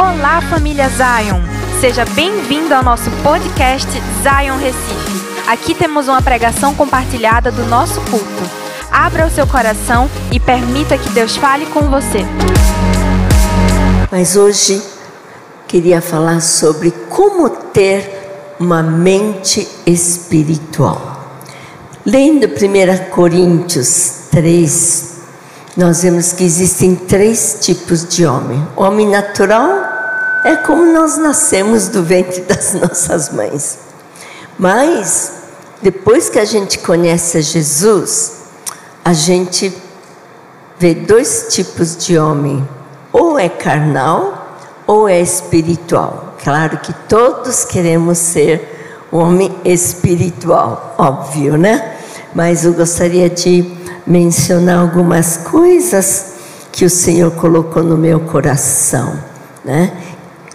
Olá, 0.00 0.40
família 0.40 0.88
Zion! 0.88 1.42
Seja 1.78 2.06
bem-vindo 2.06 2.74
ao 2.74 2.82
nosso 2.82 3.10
podcast 3.22 3.86
Zion 4.22 4.56
Recife. 4.56 5.46
Aqui 5.46 5.74
temos 5.74 6.08
uma 6.08 6.22
pregação 6.22 6.74
compartilhada 6.74 7.52
do 7.52 7.66
nosso 7.66 8.00
culto. 8.10 8.50
Abra 8.90 9.26
o 9.26 9.30
seu 9.30 9.46
coração 9.46 10.08
e 10.32 10.40
permita 10.40 10.96
que 10.96 11.10
Deus 11.10 11.36
fale 11.36 11.66
com 11.66 11.82
você. 11.90 12.20
Mas 14.10 14.36
hoje 14.36 14.82
queria 15.68 16.00
falar 16.00 16.40
sobre 16.40 16.92
como 17.10 17.50
ter 17.50 18.56
uma 18.58 18.82
mente 18.82 19.68
espiritual. 19.84 21.28
Lendo 22.06 22.46
1 22.46 23.10
Coríntios 23.10 24.28
3, 24.30 25.10
nós 25.76 26.02
vemos 26.02 26.32
que 26.32 26.42
existem 26.42 26.96
três 26.96 27.58
tipos 27.60 28.08
de 28.08 28.24
homem: 28.24 28.66
homem 28.76 29.06
natural, 29.06 29.89
é 30.44 30.56
como 30.56 30.92
nós 30.92 31.18
nascemos 31.18 31.88
do 31.88 32.02
ventre 32.02 32.42
das 32.42 32.74
nossas 32.80 33.30
mães. 33.30 33.78
Mas, 34.58 35.32
depois 35.82 36.28
que 36.28 36.38
a 36.38 36.44
gente 36.44 36.78
conhece 36.78 37.40
Jesus, 37.42 38.32
a 39.04 39.12
gente 39.12 39.72
vê 40.78 40.94
dois 40.94 41.46
tipos 41.50 41.96
de 41.96 42.18
homem: 42.18 42.66
ou 43.12 43.38
é 43.38 43.48
carnal 43.48 44.58
ou 44.86 45.08
é 45.08 45.20
espiritual. 45.20 46.34
Claro 46.42 46.78
que 46.78 46.92
todos 47.08 47.64
queremos 47.64 48.18
ser 48.18 49.06
um 49.12 49.18
homem 49.18 49.54
espiritual, 49.64 50.94
óbvio, 50.98 51.56
né? 51.56 51.96
Mas 52.34 52.64
eu 52.64 52.72
gostaria 52.72 53.28
de 53.28 53.64
mencionar 54.06 54.78
algumas 54.78 55.36
coisas 55.36 56.34
que 56.72 56.84
o 56.84 56.90
Senhor 56.90 57.30
colocou 57.32 57.82
no 57.82 57.96
meu 57.96 58.20
coração, 58.20 59.18
né? 59.64 59.92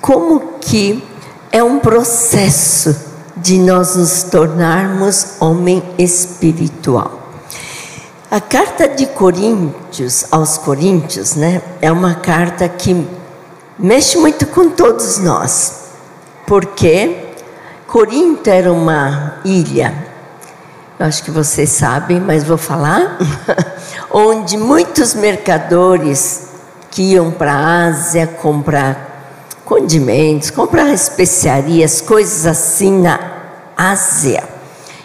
Como 0.05 0.59
que 0.61 1.03
é 1.51 1.63
um 1.63 1.79
processo 1.79 2.95
de 3.35 3.57
nós 3.57 3.95
nos 3.95 4.21
tornarmos 4.21 5.37
homem 5.39 5.81
espiritual. 5.97 7.23
A 8.29 8.39
carta 8.39 8.87
de 8.87 9.07
Coríntios 9.07 10.27
aos 10.29 10.59
Coríntios, 10.59 11.33
né, 11.33 11.59
é 11.81 11.91
uma 11.91 12.13
carta 12.13 12.69
que 12.69 13.03
mexe 13.79 14.15
muito 14.19 14.45
com 14.45 14.69
todos 14.69 15.17
nós, 15.17 15.85
porque 16.45 17.29
Corinto 17.87 18.47
era 18.47 18.71
uma 18.71 19.39
ilha, 19.43 20.05
eu 20.99 21.05
acho 21.07 21.23
que 21.23 21.31
vocês 21.31 21.71
sabem, 21.71 22.19
mas 22.19 22.43
vou 22.43 22.59
falar, 22.59 23.17
onde 24.13 24.55
muitos 24.55 25.15
mercadores 25.15 26.49
que 26.91 27.13
iam 27.13 27.31
para 27.31 27.53
a 27.53 27.85
Ásia 27.87 28.27
comprar 28.27 29.14
condimentos, 29.65 30.51
comprar 30.51 30.93
especiarias, 30.93 31.99
coisas 31.99 32.45
assim 32.45 33.01
na 33.01 33.19
Ásia. 33.75 34.43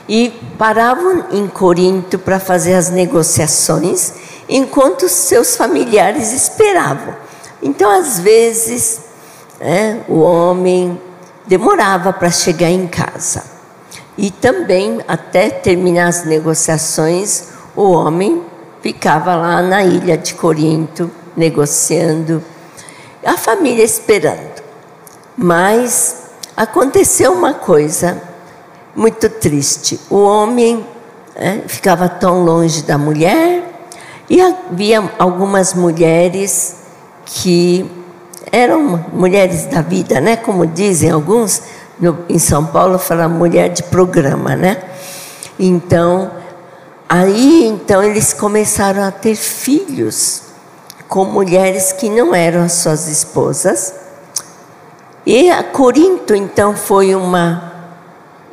E 0.08 0.28
paravam 0.58 1.24
em 1.32 1.46
Corinto 1.48 2.18
para 2.18 2.38
fazer 2.38 2.74
as 2.74 2.90
negociações, 2.90 4.12
enquanto 4.48 5.08
seus 5.08 5.56
familiares 5.56 6.32
esperavam. 6.32 7.14
Então, 7.62 7.90
às 7.90 8.18
vezes, 8.20 9.00
né, 9.58 10.00
o 10.08 10.20
homem 10.20 11.00
demorava 11.46 12.12
para 12.12 12.30
chegar 12.30 12.70
em 12.70 12.86
casa. 12.86 13.44
E 14.18 14.30
também, 14.30 15.00
até 15.08 15.48
terminar 15.48 16.08
as 16.08 16.24
negociações, 16.24 17.44
o 17.74 17.90
homem 17.90 18.42
ficava 18.82 19.34
lá 19.36 19.62
na 19.62 19.84
ilha 19.84 20.18
de 20.18 20.34
Corinto, 20.34 21.10
negociando, 21.36 22.42
a 23.24 23.36
família 23.36 23.84
esperando. 23.84 24.49
Mas 25.42 26.16
aconteceu 26.54 27.32
uma 27.32 27.54
coisa 27.54 28.22
muito 28.94 29.26
triste. 29.30 29.98
O 30.10 30.16
homem 30.16 30.84
é, 31.34 31.62
ficava 31.66 32.10
tão 32.10 32.44
longe 32.44 32.82
da 32.82 32.98
mulher 32.98 33.64
e 34.28 34.38
havia 34.38 35.10
algumas 35.18 35.72
mulheres 35.72 36.76
que 37.24 37.90
eram 38.52 39.02
mulheres 39.14 39.64
da 39.64 39.80
vida, 39.80 40.20
né? 40.20 40.36
Como 40.36 40.66
dizem 40.66 41.10
alguns 41.10 41.62
no, 41.98 42.18
em 42.28 42.38
São 42.38 42.66
Paulo, 42.66 42.98
fala 42.98 43.26
mulher 43.26 43.70
de 43.70 43.82
programa, 43.84 44.54
né? 44.54 44.76
Então, 45.58 46.30
aí 47.08 47.64
então 47.66 48.02
eles 48.02 48.34
começaram 48.34 49.04
a 49.04 49.10
ter 49.10 49.36
filhos 49.36 50.42
com 51.08 51.24
mulheres 51.24 51.92
que 51.92 52.10
não 52.10 52.34
eram 52.34 52.62
as 52.62 52.72
suas 52.72 53.08
esposas 53.08 54.09
e 55.24 55.50
a 55.50 55.62
Corinto, 55.62 56.34
então, 56.34 56.74
foi 56.74 57.14
uma. 57.14 57.70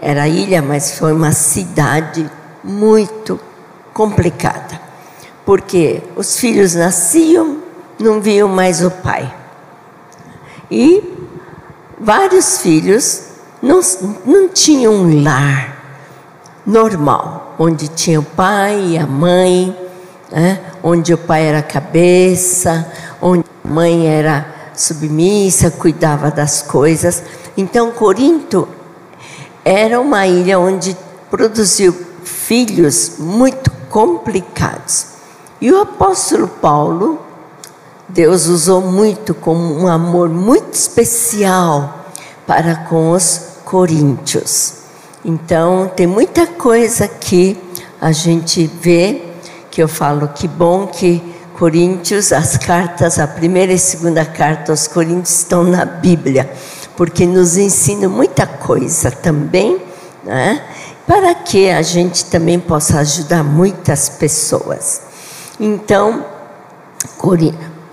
Era 0.02 0.28
ilha, 0.28 0.62
mas 0.62 0.98
foi 0.98 1.14
uma 1.14 1.32
cidade 1.32 2.30
muito 2.64 3.40
complicada. 3.94 4.80
Porque 5.46 6.04
os 6.16 6.38
filhos 6.38 6.76
nasciam, 6.76 7.58
não 7.98 8.20
viam 8.22 8.50
mais 8.50 8.84
o 8.84 8.92
pai. 8.92 9.34
E 10.70 11.02
vários 12.00 12.60
filhos 12.60 13.24
não, 13.62 13.80
não 14.26 14.50
tinham 14.50 14.94
um 14.94 15.24
lar 15.24 15.78
normal, 16.66 17.56
onde 17.58 17.88
tinha 17.88 18.20
o 18.20 18.24
pai 18.24 18.90
e 18.90 18.98
a 18.98 19.08
mãe, 19.08 19.76
né? 20.30 20.60
onde 20.84 21.14
o 21.14 21.18
pai 21.18 21.46
era 21.46 21.60
a 21.60 21.64
cabeça, 21.64 22.92
onde 23.22 23.46
a 23.64 23.68
mãe 23.68 24.06
era 24.06 24.57
submissa, 24.82 25.72
cuidava 25.72 26.32
das 26.32 26.62
coisas. 26.62 27.24
Então, 27.56 27.92
Corinto 27.92 28.68
era 29.66 30.00
uma 30.00 30.26
ilha 30.26 30.60
onde 30.60 30.96
produziu 31.30 31.94
filhos 32.24 33.14
muito 33.20 33.70
complicados. 33.90 35.08
E 35.60 35.72
o 35.72 35.82
apóstolo 35.82 36.48
Paulo, 36.48 37.20
Deus 38.08 38.46
usou 38.48 38.82
muito 38.82 39.34
como 39.34 39.74
um 39.74 39.88
amor 39.88 40.30
muito 40.30 40.74
especial 40.74 42.12
para 42.46 42.76
com 42.76 43.12
os 43.12 43.42
coríntios. 43.66 44.74
Então, 45.26 45.92
tem 45.94 46.08
muita 46.08 46.48
coisa 46.48 47.08
que 47.08 47.58
a 48.00 48.12
gente 48.12 48.68
vê 48.82 49.22
que 49.70 49.84
eu 49.84 49.88
falo 49.88 50.30
que 50.30 50.48
bom 50.48 50.88
que 50.88 51.22
Coríntios, 51.58 52.32
as 52.32 52.56
cartas, 52.56 53.18
a 53.18 53.26
primeira 53.26 53.74
e 53.74 53.80
segunda 53.80 54.24
carta 54.24 54.72
aos 54.72 54.88
Coríntios 54.88 55.40
estão 55.40 55.64
na 55.64 55.86
Bíblia, 55.86 56.48
porque 56.96 57.26
nos 57.26 57.58
ensina 57.58 58.08
muita 58.08 58.46
coisa 58.46 59.10
também, 59.10 59.82
né? 60.24 60.62
para 61.08 61.34
que 61.34 61.68
a 61.72 61.82
gente 61.82 62.26
também 62.26 62.60
possa 62.60 63.00
ajudar 63.00 63.44
muitas 63.44 64.08
pessoas. 64.08 65.02
Então, 65.60 66.24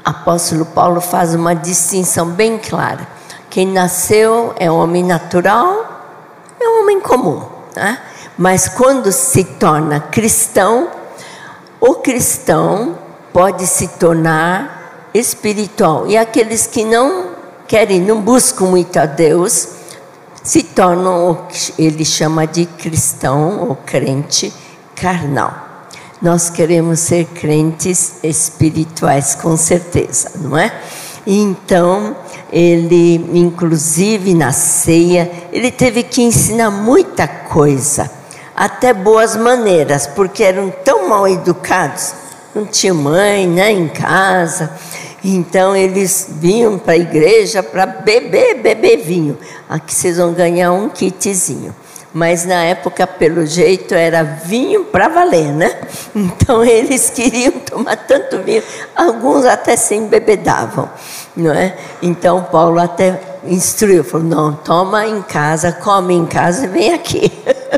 apóstolo 0.05 0.67
Paulo 0.67 1.01
faz 1.01 1.35
uma 1.35 1.55
distinção 1.55 2.29
bem 2.29 2.59
clara. 2.59 3.09
Quem 3.49 3.67
nasceu 3.67 4.53
é 4.59 4.71
homem 4.71 5.03
natural, 5.03 6.03
é 6.61 6.69
homem 6.81 7.01
comum. 7.01 7.43
Né? 7.75 7.99
Mas 8.37 8.69
quando 8.69 9.11
se 9.11 9.43
torna 9.43 10.01
cristão, 10.01 10.91
o 11.81 11.95
cristão 11.95 13.04
pode 13.35 13.67
se 13.67 13.89
tornar 13.89 15.11
espiritual. 15.13 16.07
E 16.07 16.17
aqueles 16.17 16.69
que 16.69 16.85
não 16.85 17.31
querem, 17.67 18.01
não 18.01 18.21
buscam 18.21 18.67
muito 18.67 18.97
a 18.97 19.07
Deus, 19.07 19.71
se 20.41 20.63
tornam 20.63 21.33
o 21.33 21.35
que 21.49 21.75
ele 21.77 22.05
chama 22.05 22.47
de 22.47 22.65
cristão 22.65 23.69
ou 23.69 23.75
crente 23.75 24.55
carnal. 24.95 25.53
Nós 26.23 26.49
queremos 26.49 27.01
ser 27.01 27.25
crentes 27.25 28.23
espirituais, 28.23 29.35
com 29.35 29.57
certeza, 29.57 30.31
não 30.37 30.57
é? 30.57 30.73
Então, 31.27 32.17
ele, 32.53 33.17
inclusive 33.37 34.33
na 34.33 34.53
ceia, 34.53 35.29
ele 35.53 35.73
teve 35.73 36.05
que 36.05 36.23
ensinar 36.23 36.71
muita 36.71 37.27
coisa, 37.27 38.09
até 38.55 38.95
boas 38.95 39.35
maneiras, 39.35 40.07
porque 40.07 40.45
eram 40.45 40.73
tão 40.85 41.09
mal 41.09 41.27
educados 41.27 42.24
não 42.55 42.65
tinha 42.65 42.95
mãe 42.95 43.47
né, 43.47 43.73
em 43.73 43.89
casa. 43.89 44.71
Então 45.23 45.75
eles 45.75 46.29
vinham 46.31 46.79
para 46.79 46.93
a 46.93 46.99
igreja 46.99 47.63
para 47.63 47.87
beber, 47.87 48.57
beber 48.57 48.99
vinho. 48.99 49.39
Aqui 49.69 49.95
vocês 49.95 50.19
vão 50.19 50.33
ganhar 50.33 50.73
um 50.73 50.89
kitzinho. 50.89 51.75
Mas 52.13 52.45
na 52.45 52.63
época, 52.63 53.07
pelo 53.09 53.45
jeito, 53.45 53.93
era 53.93 54.23
vinho 54.23 54.85
para 54.85 55.09
valer, 55.09 55.53
né? 55.53 55.81
Então 56.15 56.65
eles 56.65 57.11
queriam 57.11 57.53
tomar 57.53 57.97
tanto 57.97 58.39
vinho, 58.43 58.63
alguns 58.95 59.45
até 59.45 59.75
se 59.75 59.97
embebedavam, 59.97 60.89
não 61.37 61.53
é? 61.53 61.77
Então 62.01 62.45
Paulo 62.45 62.79
até 62.79 63.21
instruiu, 63.45 64.05
falou: 64.05 64.27
não, 64.27 64.53
toma 64.53 65.07
em 65.07 65.23
casa, 65.23 65.73
come 65.73 66.15
em 66.15 66.27
casa 66.27 66.67
e 66.67 66.69
vem 66.69 66.95
aqui. 66.95 67.33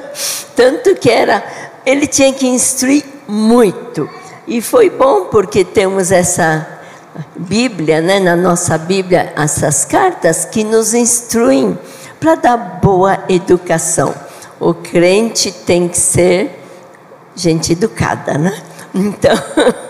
Tanto 0.55 0.95
que 0.97 1.11
era, 1.11 1.43
ele 1.85 2.07
tinha 2.07 2.33
que 2.33 2.47
instruir 2.47 3.05
muito. 3.27 4.09
E 4.47 4.63
foi 4.63 4.89
bom 4.89 5.25
porque 5.25 5.65
temos 5.65 6.13
essa 6.13 6.67
Bíblia, 7.35 8.01
né, 8.01 8.21
na 8.21 8.37
nossa 8.37 8.79
Bíblia, 8.79 9.33
essas 9.37 9.85
cartas 9.85 10.45
que 10.45 10.63
nos 10.63 10.95
instruem 10.95 11.77
para 12.21 12.37
dar 12.37 12.57
boa 12.57 13.25
educação. 13.29 14.15
O 14.61 14.73
crente 14.73 15.51
tem 15.51 15.89
que 15.89 15.99
ser 15.99 16.63
gente 17.35 17.73
educada, 17.73 18.39
né? 18.39 18.57
Então, 18.99 19.37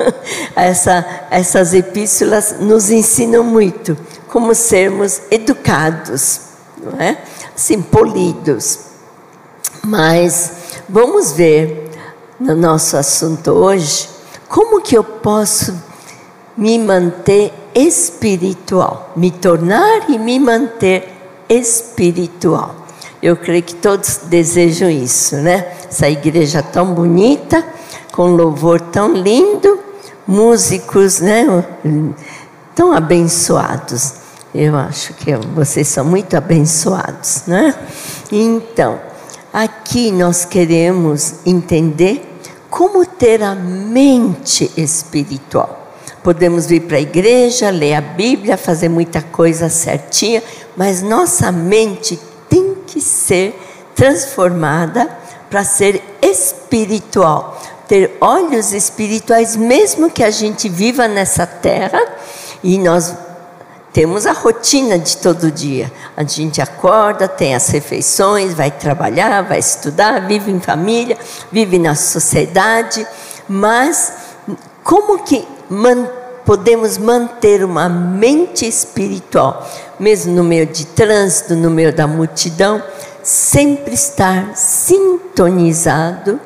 essa, 0.56 1.06
essas 1.31 1.73
epístolas 1.73 2.56
nos 2.58 2.91
ensinam 2.91 3.44
muito 3.44 3.97
como 4.26 4.53
sermos 4.53 5.23
educados, 5.31 6.41
não 6.82 7.00
é? 7.00 7.17
Assim, 7.55 7.81
polidos. 7.81 8.81
Mas 9.85 10.50
vamos 10.88 11.31
ver 11.31 11.88
no 12.41 12.56
nosso 12.56 12.97
assunto 12.97 13.53
hoje 13.53 14.16
como 14.48 14.81
que 14.81 14.96
eu 14.96 15.04
posso 15.04 15.75
me 16.56 16.78
manter 16.78 17.52
espiritual, 17.75 19.12
me 19.14 19.31
tornar 19.31 20.08
e 20.08 20.19
me 20.19 20.38
manter 20.38 21.12
espiritual. 21.48 22.75
Eu 23.22 23.37
creio 23.37 23.62
que 23.62 23.75
todos 23.75 24.20
desejam 24.25 24.88
isso, 24.88 25.37
né? 25.37 25.72
Essa 25.88 26.08
igreja 26.08 26.62
tão 26.62 26.94
bonita, 26.94 27.64
com 28.12 28.28
louvor 28.28 28.81
tão 28.81 29.12
lindo, 29.12 29.78
músicos, 30.26 31.20
né? 31.20 31.44
Tão 32.75 32.93
abençoados. 32.93 34.14
Eu 34.54 34.76
acho 34.76 35.12
que 35.14 35.37
vocês 35.54 35.88
são 35.88 36.04
muito 36.04 36.37
abençoados, 36.37 37.43
né? 37.46 37.75
Então, 38.32 38.98
aqui 39.52 40.10
nós 40.10 40.44
queremos 40.44 41.34
entender 41.44 42.36
como 42.71 43.05
ter 43.07 43.43
a 43.43 43.55
mente 43.55 44.71
espiritual. 44.77 45.85
Podemos 46.23 46.67
vir 46.67 46.83
para 46.83 46.97
a 46.97 47.01
igreja, 47.01 47.71
ler 47.71 47.95
a 47.95 48.01
Bíblia, 48.01 48.57
fazer 48.57 48.89
muita 48.89 49.23
coisa 49.23 49.69
certinha, 49.69 50.43
mas 50.77 51.03
nossa 51.03 51.53
mente 51.53 52.19
tem 52.49 52.77
que 52.87 53.01
ser 53.01 53.55
transformada 53.95 55.09
para 55.49 55.65
ser 55.65 56.03
espiritual, 56.21 57.61
ter 57.87 58.17
olhos 58.21 58.73
espirituais, 58.73 59.55
mesmo 59.57 60.11
que 60.11 60.23
a 60.23 60.31
gente 60.31 60.69
viva 60.69 61.07
nessa 61.07 61.47
terra 61.47 62.03
e 62.63 62.79
nós 62.79 63.15
temos 63.96 64.26
a 64.26 64.32
rotina 64.32 64.98
de 64.98 65.16
todo 65.16 65.50
dia. 65.50 65.90
A 66.14 66.22
gente 66.22 66.60
acorda, 66.60 67.26
tem 67.26 67.54
as 67.54 67.66
refeições, 67.69 68.52
vai 68.52 68.70
trabalhar, 68.70 69.40
vai 69.40 69.58
estudar, 69.58 70.26
vive 70.26 70.50
em 70.50 70.60
família, 70.60 71.16
vive 71.50 71.78
na 71.78 71.94
sociedade, 71.94 73.06
mas 73.48 74.12
como 74.84 75.20
que 75.20 75.48
man 75.70 76.06
podemos 76.44 76.98
manter 76.98 77.64
uma 77.64 77.88
mente 77.88 78.69
espiritual, 78.69 79.66
mesmo 79.98 80.34
no 80.34 80.44
meio 80.44 80.66
de 80.66 80.84
trânsito, 80.84 81.56
no 81.56 81.70
meio 81.70 81.90
da 81.90 82.06
multidão, 82.06 82.82
sempre 83.22 83.94
estar 83.94 84.54
sintonizado 84.54 86.38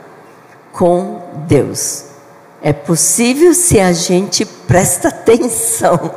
com 0.72 1.20
Deus. 1.48 2.09
É 2.62 2.72
possível 2.72 3.54
se 3.54 3.80
a 3.80 3.92
gente 3.92 4.44
presta 4.44 5.08
atenção, 5.10 6.14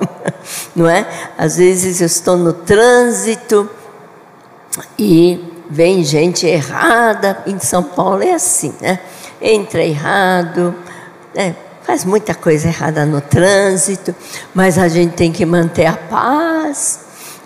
não 0.75 0.89
é? 0.89 1.07
Às 1.37 1.57
vezes 1.57 2.01
eu 2.01 2.07
estou 2.07 2.37
no 2.37 2.51
trânsito 2.51 3.69
e 4.97 5.43
vem 5.69 6.03
gente 6.03 6.45
errada. 6.45 7.43
Em 7.47 7.59
São 7.59 7.83
Paulo 7.83 8.23
é 8.23 8.33
assim, 8.33 8.73
né? 8.81 8.99
Entra 9.41 9.83
errado, 9.83 10.75
né? 11.33 11.55
faz 11.83 12.05
muita 12.05 12.33
coisa 12.33 12.69
errada 12.69 13.05
no 13.05 13.19
trânsito, 13.19 14.15
mas 14.53 14.77
a 14.77 14.87
gente 14.87 15.13
tem 15.15 15.31
que 15.31 15.45
manter 15.45 15.85
a 15.85 15.97
paz, 15.97 16.99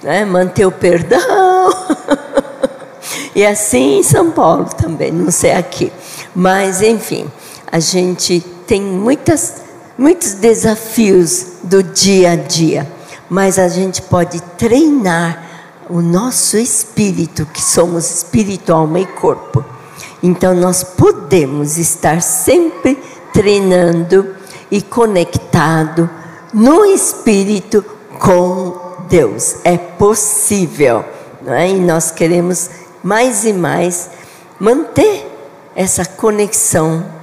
né? 0.04 0.24
manter 0.26 0.66
o 0.66 0.72
perdão. 0.72 1.20
e 3.36 3.46
assim 3.46 4.00
em 4.00 4.04
São 4.04 4.32
Paulo 4.32 4.66
também, 4.66 5.12
não 5.12 5.32
sei 5.32 5.54
aqui. 5.54 5.92
Mas, 6.36 6.84
enfim, 6.84 7.30
a 7.72 7.80
gente 7.80 8.46
tem 8.68 8.82
muitas, 8.82 9.62
muitos 9.98 10.34
desafios 10.34 11.46
do 11.64 11.82
dia 11.82 12.32
a 12.32 12.36
dia, 12.36 12.86
mas 13.30 13.58
a 13.58 13.70
gente 13.70 14.02
pode 14.02 14.42
treinar 14.58 15.44
o 15.90 16.02
nosso 16.02 16.58
espírito, 16.58 17.46
que 17.46 17.62
somos 17.62 18.12
espírito, 18.12 18.74
alma 18.74 19.00
e 19.00 19.06
corpo. 19.06 19.64
Então, 20.22 20.54
nós 20.54 20.84
podemos 20.84 21.78
estar 21.78 22.22
sempre 22.22 23.02
treinando 23.32 24.36
e 24.70 24.82
conectado 24.82 26.10
no 26.54 26.84
espírito 26.84 27.84
com 28.20 28.78
Deus. 29.08 29.58
É 29.64 29.78
possível, 29.78 31.06
não 31.42 31.54
é? 31.54 31.70
E 31.70 31.80
nós 31.80 32.12
queremos 32.12 32.70
mais 33.02 33.46
e 33.46 33.54
mais 33.54 34.10
manter 34.60 35.26
essa 35.76 36.04
conexão 36.04 37.17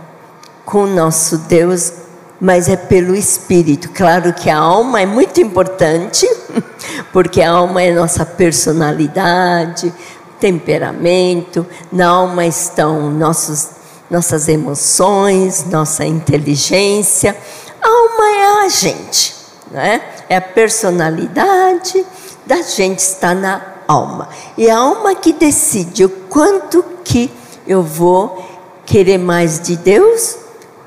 com 0.64 0.84
o 0.84 0.86
nosso 0.86 1.38
Deus, 1.38 1.92
mas 2.40 2.68
é 2.68 2.76
pelo 2.76 3.14
espírito. 3.14 3.90
Claro 3.90 4.32
que 4.32 4.50
a 4.50 4.58
alma 4.58 5.00
é 5.00 5.06
muito 5.06 5.40
importante, 5.40 6.28
porque 7.12 7.40
a 7.42 7.50
alma 7.50 7.82
é 7.82 7.92
nossa 7.92 8.24
personalidade, 8.24 9.92
temperamento, 10.40 11.66
na 11.90 12.08
alma 12.08 12.46
estão 12.46 13.10
nossos 13.10 13.70
nossas 14.10 14.48
emoções, 14.48 15.64
nossa 15.70 16.04
inteligência. 16.04 17.36
A 17.82 17.88
alma 17.88 18.30
é 18.30 18.66
a 18.66 18.68
gente, 18.68 19.34
né? 19.70 20.02
é 20.28 20.36
a 20.36 20.40
personalidade 20.40 22.04
da 22.46 22.62
gente 22.62 22.98
está 22.98 23.34
na 23.34 23.60
alma. 23.88 24.28
E 24.56 24.70
a 24.70 24.78
alma 24.78 25.14
que 25.14 25.32
decide 25.32 26.04
o 26.04 26.08
quanto 26.08 26.84
que 27.02 27.30
eu 27.66 27.82
vou 27.82 28.44
querer 28.84 29.18
mais 29.18 29.60
de 29.60 29.76
Deus 29.76 30.43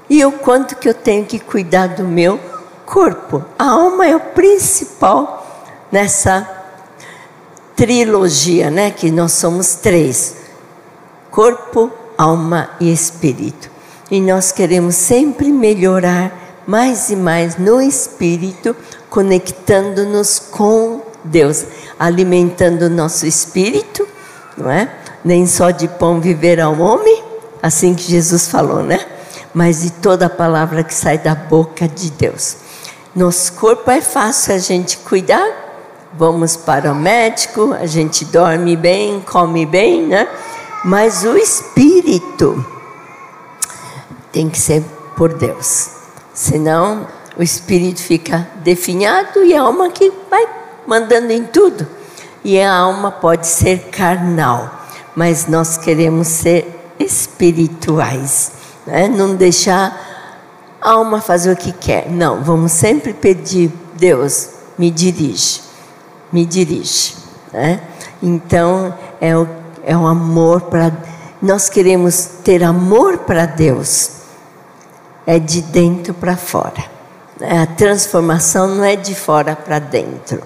e 0.09 0.23
o 0.25 0.31
quanto 0.31 0.75
que 0.75 0.87
eu 0.87 0.93
tenho 0.93 1.25
que 1.25 1.39
cuidar 1.39 1.87
do 1.87 2.03
meu 2.03 2.39
corpo. 2.85 3.43
A 3.59 3.71
alma 3.71 4.07
é 4.07 4.15
o 4.15 4.19
principal 4.19 5.45
nessa 5.91 6.49
trilogia, 7.75 8.71
né? 8.71 8.91
Que 8.91 9.11
nós 9.11 9.33
somos 9.33 9.75
três: 9.75 10.35
corpo, 11.29 11.91
alma 12.17 12.71
e 12.79 12.91
espírito. 12.91 13.69
E 14.09 14.21
nós 14.21 14.51
queremos 14.51 14.95
sempre 14.95 15.51
melhorar 15.51 16.63
mais 16.65 17.09
e 17.09 17.15
mais 17.15 17.57
no 17.57 17.81
espírito, 17.81 18.75
conectando-nos 19.09 20.39
com 20.39 21.01
Deus, 21.23 21.65
alimentando 21.99 22.83
o 22.83 22.89
nosso 22.89 23.25
espírito, 23.25 24.07
não 24.57 24.69
é? 24.69 24.89
Nem 25.23 25.45
só 25.45 25.71
de 25.71 25.87
pão 25.87 26.21
viverá 26.21 26.69
o 26.69 26.79
homem, 26.79 27.23
assim 27.61 27.93
que 27.93 28.03
Jesus 28.03 28.47
falou, 28.47 28.81
né? 28.81 29.05
Mas 29.57 29.81
de 29.81 29.91
toda 29.91 30.27
a 30.27 30.29
palavra 30.29 30.83
que 30.83 30.93
sai 30.93 31.17
da 31.17 31.33
boca 31.33 31.87
de 31.87 32.11
Deus. 32.11 32.57
Nosso 33.15 33.53
corpo 33.53 33.89
é 33.89 33.99
fácil 34.01 34.53
a 34.53 34.59
gente 34.59 34.99
cuidar, 34.99 35.47
vamos 36.13 36.55
para 36.55 36.91
o 36.91 36.95
médico, 36.95 37.73
a 37.73 37.87
gente 37.87 38.23
dorme 38.23 38.75
bem, 38.75 39.19
come 39.21 39.65
bem, 39.65 40.05
né? 40.05 40.27
Mas 40.85 41.23
o 41.23 41.35
espírito 41.35 42.63
tem 44.31 44.47
que 44.47 44.59
ser 44.59 44.83
por 45.15 45.33
Deus. 45.33 45.89
Senão 46.35 47.07
o 47.35 47.41
espírito 47.41 47.99
fica 47.99 48.47
definhado 48.57 49.43
e 49.43 49.55
a 49.55 49.63
alma 49.63 49.89
que 49.89 50.13
vai 50.29 50.45
mandando 50.85 51.33
em 51.33 51.45
tudo. 51.45 51.87
E 52.43 52.61
a 52.61 52.71
alma 52.71 53.09
pode 53.09 53.47
ser 53.47 53.89
carnal, 53.89 54.85
mas 55.15 55.47
nós 55.47 55.77
queremos 55.77 56.27
ser 56.27 56.93
espirituais, 56.99 58.51
né? 58.87 59.07
não 59.07 59.35
deixar 59.35 60.75
a 60.81 60.91
alma 60.91 61.21
fazer 61.21 61.51
o 61.51 61.55
que 61.55 61.71
quer. 61.71 62.09
Não, 62.09 62.43
vamos 62.43 62.71
sempre 62.71 63.13
pedir, 63.13 63.71
Deus, 63.95 64.49
me 64.77 64.89
dirige, 64.89 65.61
me 66.31 66.45
dirige. 66.45 67.15
Né? 67.53 67.79
Então, 68.23 68.93
é 69.21 69.37
o 69.37 69.47
é 69.87 69.95
um 69.95 70.05
amor 70.05 70.61
para. 70.63 70.91
Nós 71.41 71.69
queremos 71.69 72.25
ter 72.43 72.61
amor 72.61 73.19
para 73.19 73.45
Deus, 73.45 74.11
é 75.25 75.39
de 75.39 75.61
dentro 75.61 76.13
para 76.13 76.35
fora. 76.35 76.83
A 77.39 77.65
transformação 77.65 78.67
não 78.67 78.83
é 78.83 78.97
de 78.97 79.15
fora 79.15 79.55
para 79.55 79.79
dentro. 79.79 80.41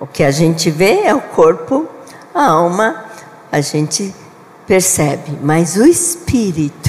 O 0.00 0.06
que 0.06 0.22
a 0.22 0.30
gente 0.30 0.70
vê 0.70 1.00
é 1.02 1.14
o 1.14 1.20
corpo, 1.20 1.86
a 2.32 2.50
alma, 2.50 3.04
a 3.50 3.60
gente 3.60 4.14
percebe, 4.64 5.36
mas 5.42 5.76
o 5.76 5.84
espírito 5.84 6.87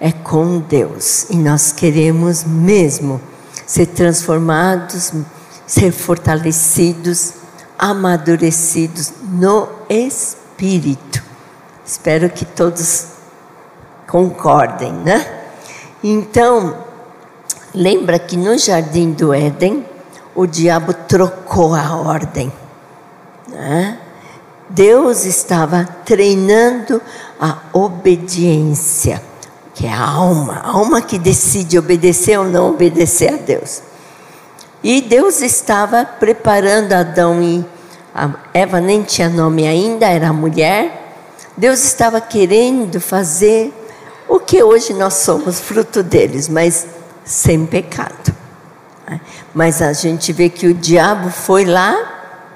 é 0.00 0.12
com 0.12 0.60
Deus 0.60 1.28
e 1.30 1.36
nós 1.36 1.72
queremos 1.72 2.44
mesmo 2.44 3.20
ser 3.66 3.86
transformados, 3.86 5.12
ser 5.66 5.92
fortalecidos 5.92 7.34
amadurecidos 7.78 9.12
no 9.30 9.68
espírito. 9.88 11.22
Espero 11.84 12.28
que 12.30 12.44
todos 12.44 13.06
concordem, 14.06 14.92
né? 14.92 15.26
Então, 16.02 16.88
Lembra 17.74 18.18
que 18.18 18.36
no 18.36 18.56
jardim 18.56 19.12
do 19.12 19.32
Éden, 19.32 19.84
o 20.34 20.46
diabo 20.46 20.94
trocou 20.94 21.74
a 21.74 21.96
ordem. 21.96 22.50
Né? 23.46 23.98
Deus 24.70 25.24
estava 25.24 25.84
treinando 26.04 27.00
a 27.40 27.58
obediência, 27.72 29.22
que 29.78 29.86
é 29.86 29.92
a 29.92 30.04
alma, 30.04 30.54
a 30.54 30.70
alma 30.70 31.00
que 31.00 31.16
decide 31.16 31.78
obedecer 31.78 32.36
ou 32.36 32.44
não 32.44 32.70
obedecer 32.70 33.32
a 33.32 33.36
Deus. 33.36 33.80
E 34.82 35.00
Deus 35.00 35.40
estava 35.40 36.04
preparando 36.04 36.92
Adão 36.94 37.40
e 37.40 37.64
Eva 38.52 38.80
nem 38.80 39.04
tinha 39.04 39.28
nome 39.28 39.68
ainda, 39.68 40.06
era 40.06 40.32
mulher. 40.32 41.14
Deus 41.56 41.84
estava 41.84 42.20
querendo 42.20 43.00
fazer 43.00 43.72
o 44.28 44.40
que 44.40 44.60
hoje 44.60 44.92
nós 44.92 45.14
somos 45.14 45.60
fruto 45.60 46.02
deles, 46.02 46.48
mas 46.48 46.84
sem 47.24 47.64
pecado. 47.64 48.34
Mas 49.54 49.80
a 49.80 49.92
gente 49.92 50.32
vê 50.32 50.48
que 50.48 50.66
o 50.66 50.74
diabo 50.74 51.30
foi 51.30 51.64
lá, 51.64 51.94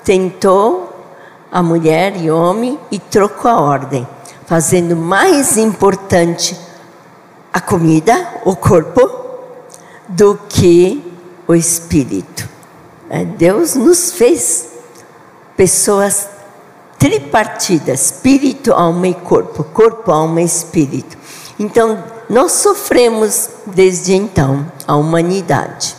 tentou 0.02 0.92
a 1.52 1.62
mulher 1.62 2.16
e 2.16 2.32
o 2.32 2.36
homem 2.36 2.80
e 2.90 2.98
trocou 2.98 3.48
a 3.48 3.60
ordem, 3.60 4.08
fazendo 4.44 4.96
mais 4.96 5.56
importante 5.56 6.71
a 7.52 7.60
comida, 7.60 8.40
o 8.44 8.56
corpo, 8.56 9.10
do 10.08 10.38
que 10.48 11.02
o 11.46 11.54
espírito. 11.54 12.48
É, 13.10 13.24
Deus 13.24 13.74
nos 13.74 14.12
fez 14.12 14.68
pessoas 15.56 16.28
tripartidas, 16.98 18.06
espírito, 18.06 18.72
alma 18.72 19.08
e 19.08 19.14
corpo, 19.14 19.64
corpo, 19.64 20.10
alma 20.10 20.40
e 20.40 20.44
espírito. 20.44 21.18
Então, 21.58 22.02
nós 22.28 22.52
sofremos 22.52 23.50
desde 23.66 24.14
então, 24.14 24.70
a 24.86 24.96
humanidade. 24.96 25.94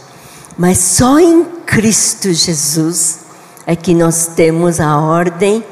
Mas 0.58 0.78
só 0.80 1.20
em 1.20 1.46
Cristo 1.66 2.32
Jesus 2.34 3.20
é 3.66 3.76
que 3.76 3.94
nós 3.94 4.28
temos 4.36 4.80
a 4.80 4.98
ordem 4.98 5.64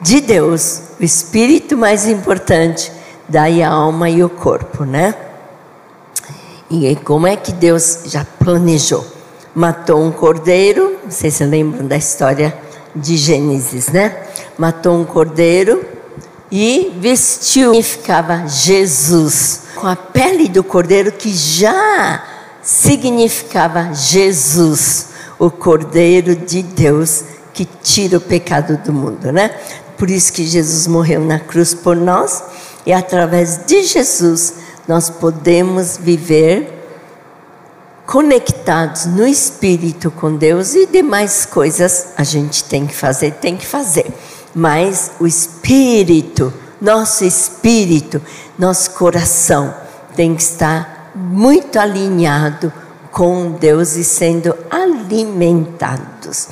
de 0.00 0.20
Deus, 0.20 0.80
o 0.98 1.04
espírito 1.04 1.76
mais 1.76 2.06
importante, 2.06 2.90
daí 3.30 3.62
a 3.62 3.70
alma 3.70 4.10
e 4.10 4.22
o 4.22 4.28
corpo, 4.28 4.84
né? 4.84 5.14
E 6.68 6.94
como 6.96 7.26
é 7.26 7.36
que 7.36 7.52
Deus 7.52 8.00
já 8.06 8.24
planejou? 8.24 9.06
Matou 9.54 10.02
um 10.02 10.12
cordeiro, 10.12 10.98
vocês 11.08 11.34
se 11.34 11.44
lembram 11.44 11.86
da 11.86 11.96
história 11.96 12.56
de 12.94 13.16
Gênesis, 13.16 13.88
né? 13.88 14.16
Matou 14.58 14.96
um 14.96 15.04
cordeiro 15.04 15.84
e 16.50 16.92
vestiu, 16.98 17.70
significava 17.70 18.46
Jesus, 18.46 19.62
com 19.74 19.86
a 19.86 19.96
pele 19.96 20.48
do 20.48 20.62
cordeiro 20.62 21.12
que 21.12 21.32
já 21.32 22.24
significava 22.62 23.92
Jesus, 23.92 25.08
o 25.38 25.50
cordeiro 25.50 26.34
de 26.34 26.62
Deus 26.62 27.24
que 27.52 27.64
tira 27.64 28.18
o 28.18 28.20
pecado 28.20 28.76
do 28.78 28.92
mundo, 28.92 29.32
né? 29.32 29.50
Por 29.96 30.08
isso 30.08 30.32
que 30.32 30.46
Jesus 30.46 30.86
morreu 30.86 31.20
na 31.20 31.38
cruz 31.38 31.74
por 31.74 31.96
nós 31.96 32.42
e 32.84 32.92
através 32.92 33.64
de 33.66 33.82
Jesus 33.82 34.54
nós 34.88 35.08
podemos 35.10 35.96
viver 35.96 36.80
conectados 38.06 39.06
no 39.06 39.24
espírito 39.26 40.10
com 40.10 40.34
Deus 40.34 40.74
e 40.74 40.86
demais 40.86 41.46
coisas 41.46 42.08
a 42.16 42.24
gente 42.24 42.64
tem 42.64 42.86
que 42.86 42.94
fazer, 42.94 43.34
tem 43.34 43.56
que 43.56 43.66
fazer. 43.66 44.12
Mas 44.52 45.12
o 45.20 45.28
espírito, 45.28 46.52
nosso 46.80 47.24
espírito, 47.24 48.20
nosso 48.58 48.90
coração 48.92 49.72
tem 50.16 50.34
que 50.34 50.42
estar 50.42 51.12
muito 51.14 51.78
alinhado 51.78 52.72
com 53.12 53.52
Deus 53.52 53.94
e 53.94 54.02
sendo 54.02 54.56
alimentados 54.68 56.48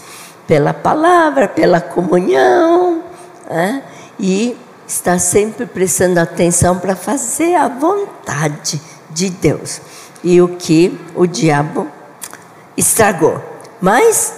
pela 0.46 0.72
palavra, 0.72 1.48
pela 1.48 1.80
comunhão, 1.80 3.02
né? 3.50 3.82
e 4.18 4.56
está 4.88 5.18
sempre 5.18 5.66
prestando 5.66 6.18
atenção 6.18 6.78
para 6.78 6.96
fazer 6.96 7.54
a 7.54 7.68
vontade 7.68 8.80
de 9.10 9.28
Deus. 9.28 9.82
E 10.24 10.40
o 10.40 10.48
que 10.48 10.98
o 11.14 11.26
diabo 11.26 11.86
estragou. 12.76 13.40
Mas 13.80 14.32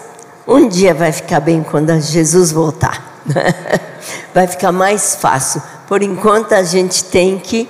um 0.46 0.68
dia 0.68 0.92
vai 0.92 1.12
ficar 1.12 1.40
bem 1.40 1.62
quando 1.62 1.98
Jesus 2.00 2.50
voltar. 2.50 3.22
vai 4.34 4.46
ficar 4.48 4.72
mais 4.72 5.14
fácil. 5.14 5.62
Por 5.86 6.02
enquanto 6.02 6.52
a 6.52 6.64
gente 6.64 7.04
tem 7.04 7.38
que 7.38 7.68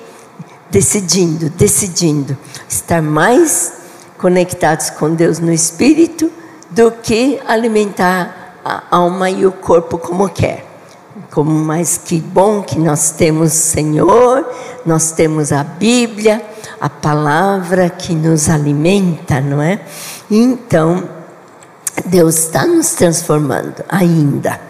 decidindo, 0.70 1.50
decidindo 1.50 2.36
estar 2.68 3.02
mais 3.02 3.74
conectados 4.16 4.90
com 4.90 5.14
Deus 5.14 5.38
no 5.38 5.52
espírito 5.52 6.30
do 6.70 6.90
que 6.90 7.40
alimentar 7.46 8.58
a 8.64 8.82
alma 8.90 9.30
e 9.30 9.44
o 9.44 9.52
corpo 9.52 9.98
como 9.98 10.28
quer. 10.28 10.69
Como 11.30 11.50
mais 11.50 11.96
que 11.96 12.20
bom 12.20 12.62
que 12.62 12.78
nós 12.78 13.12
temos 13.12 13.52
Senhor, 13.52 14.44
nós 14.84 15.12
temos 15.12 15.52
a 15.52 15.62
Bíblia, 15.62 16.42
a 16.80 16.88
palavra 16.88 17.88
que 17.88 18.14
nos 18.14 18.48
alimenta, 18.48 19.40
não 19.40 19.62
é? 19.62 19.80
Então, 20.30 21.08
Deus 22.06 22.38
está 22.38 22.66
nos 22.66 22.90
transformando 22.90 23.84
ainda, 23.88 24.60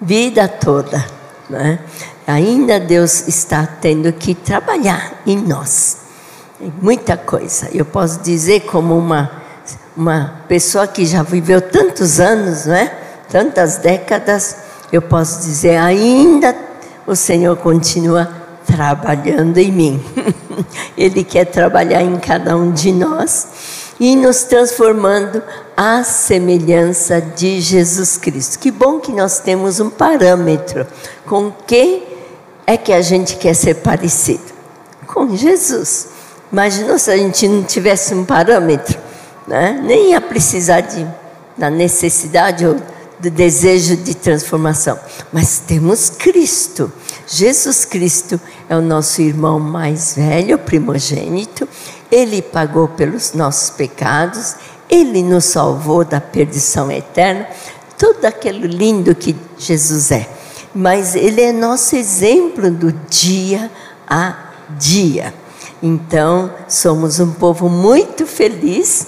vida 0.00 0.46
toda, 0.48 1.04
não 1.48 1.58
é? 1.58 1.78
Ainda 2.26 2.78
Deus 2.78 3.26
está 3.26 3.66
tendo 3.66 4.12
que 4.12 4.34
trabalhar 4.34 5.22
em 5.26 5.36
nós, 5.36 5.98
muita 6.82 7.16
coisa. 7.16 7.68
Eu 7.72 7.84
posso 7.84 8.20
dizer 8.20 8.60
como 8.60 8.96
uma 8.96 9.40
uma 9.96 10.42
pessoa 10.48 10.86
que 10.86 11.04
já 11.04 11.22
viveu 11.22 11.60
tantos 11.60 12.20
anos, 12.20 12.66
não 12.66 12.74
é? 12.74 12.86
Tantas 13.28 13.78
décadas 13.78 14.56
eu 14.92 15.02
posso 15.02 15.40
dizer, 15.40 15.76
ainda 15.76 16.54
o 17.06 17.14
Senhor 17.14 17.56
continua 17.56 18.28
trabalhando 18.66 19.58
em 19.58 19.70
mim. 19.70 20.04
Ele 20.96 21.24
quer 21.24 21.46
trabalhar 21.46 22.02
em 22.02 22.18
cada 22.18 22.56
um 22.56 22.72
de 22.72 22.92
nós 22.92 23.48
e 23.98 24.16
nos 24.16 24.44
transformando 24.44 25.42
à 25.76 26.02
semelhança 26.02 27.20
de 27.20 27.60
Jesus 27.60 28.16
Cristo. 28.16 28.58
Que 28.58 28.70
bom 28.70 28.98
que 28.98 29.12
nós 29.12 29.40
temos 29.40 29.78
um 29.78 29.90
parâmetro 29.90 30.86
com 31.26 31.52
quem 31.66 32.04
é 32.66 32.76
que 32.76 32.92
a 32.92 33.02
gente 33.02 33.36
quer 33.36 33.54
ser 33.54 33.74
parecido? 33.74 34.44
Com 35.06 35.36
Jesus. 35.36 36.08
Imagina 36.50 36.98
se 36.98 37.10
a 37.10 37.16
gente 37.16 37.46
não 37.46 37.62
tivesse 37.62 38.14
um 38.14 38.24
parâmetro, 38.24 38.98
né? 39.46 39.80
nem 39.82 40.10
ia 40.10 40.20
precisar 40.20 40.80
de, 40.80 41.06
da 41.56 41.68
necessidade 41.68 42.66
ou 42.66 42.76
do 43.20 43.30
desejo 43.30 43.96
de 43.96 44.14
transformação. 44.14 44.98
Mas 45.32 45.58
temos 45.58 46.10
Cristo. 46.10 46.90
Jesus 47.26 47.84
Cristo 47.84 48.40
é 48.68 48.76
o 48.76 48.80
nosso 48.80 49.20
irmão 49.20 49.60
mais 49.60 50.14
velho, 50.14 50.58
primogênito. 50.58 51.68
Ele 52.10 52.42
pagou 52.42 52.88
pelos 52.88 53.34
nossos 53.34 53.70
pecados. 53.70 54.56
Ele 54.88 55.22
nos 55.22 55.44
salvou 55.44 56.04
da 56.04 56.20
perdição 56.20 56.90
eterna. 56.90 57.46
Tudo 57.98 58.24
aquilo 58.24 58.66
lindo 58.66 59.14
que 59.14 59.36
Jesus 59.58 60.10
é. 60.10 60.28
Mas 60.74 61.14
ele 61.14 61.42
é 61.42 61.52
nosso 61.52 61.96
exemplo 61.96 62.70
do 62.70 62.92
dia 63.08 63.70
a 64.08 64.34
dia. 64.78 65.34
Então, 65.82 66.50
somos 66.68 67.20
um 67.20 67.32
povo 67.32 67.68
muito 67.68 68.26
feliz, 68.26 69.06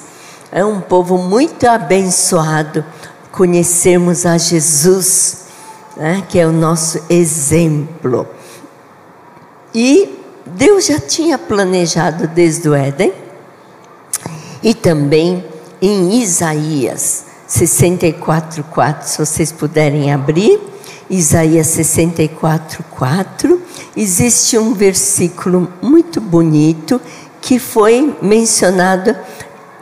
é 0.50 0.64
um 0.64 0.80
povo 0.80 1.18
muito 1.18 1.66
abençoado 1.66 2.84
conhecermos 3.32 4.26
a 4.26 4.36
Jesus, 4.36 5.46
né, 5.96 6.22
que 6.28 6.38
é 6.38 6.46
o 6.46 6.52
nosso 6.52 7.02
exemplo. 7.08 8.28
E 9.74 10.18
Deus 10.44 10.86
já 10.86 11.00
tinha 11.00 11.38
planejado 11.38 12.28
desde 12.28 12.68
o 12.68 12.74
Éden, 12.74 13.12
e 14.62 14.74
também 14.74 15.44
em 15.80 16.20
Isaías 16.22 17.24
64, 17.48 18.62
4, 18.64 19.08
se 19.08 19.18
vocês 19.18 19.50
puderem 19.50 20.12
abrir, 20.12 20.60
Isaías 21.10 21.66
64, 21.68 22.84
4, 22.90 23.60
existe 23.96 24.56
um 24.56 24.72
versículo 24.72 25.70
muito 25.82 26.20
bonito 26.20 27.00
que 27.40 27.58
foi 27.58 28.16
mencionado 28.22 29.16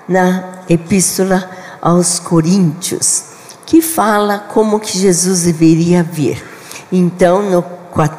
na 0.09 0.62
Epístola 0.69 1.49
aos 1.80 2.19
Coríntios 2.19 3.29
que 3.71 3.81
fala 3.81 4.37
como 4.53 4.81
que 4.81 4.99
Jesus 4.99 5.43
deveria 5.43 6.03
vir. 6.03 6.45
Então, 6.91 7.41
no 7.41 7.65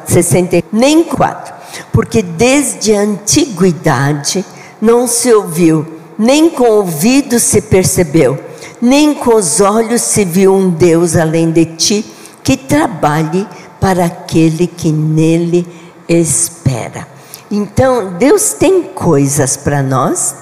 60, 0.06 0.64
nem 0.72 1.04
4, 1.04 1.54
porque 1.92 2.22
desde 2.22 2.94
a 2.94 3.02
antiguidade 3.02 4.42
não 4.80 5.06
se 5.06 5.30
ouviu, 5.30 5.86
nem 6.18 6.48
com 6.48 6.64
o 6.64 6.76
ouvido 6.76 7.38
se 7.38 7.60
percebeu, 7.60 8.42
nem 8.80 9.12
com 9.12 9.34
os 9.34 9.60
olhos 9.60 10.00
se 10.00 10.24
viu 10.24 10.54
um 10.54 10.70
Deus 10.70 11.16
além 11.16 11.50
de 11.50 11.66
ti 11.66 12.06
que 12.42 12.56
trabalhe 12.56 13.46
para 13.78 14.06
aquele 14.06 14.66
que 14.66 14.90
nele 14.90 15.66
espera. 16.08 17.06
Então, 17.50 18.14
Deus 18.14 18.54
tem 18.54 18.84
coisas 18.84 19.58
para 19.58 19.82
nós, 19.82 20.34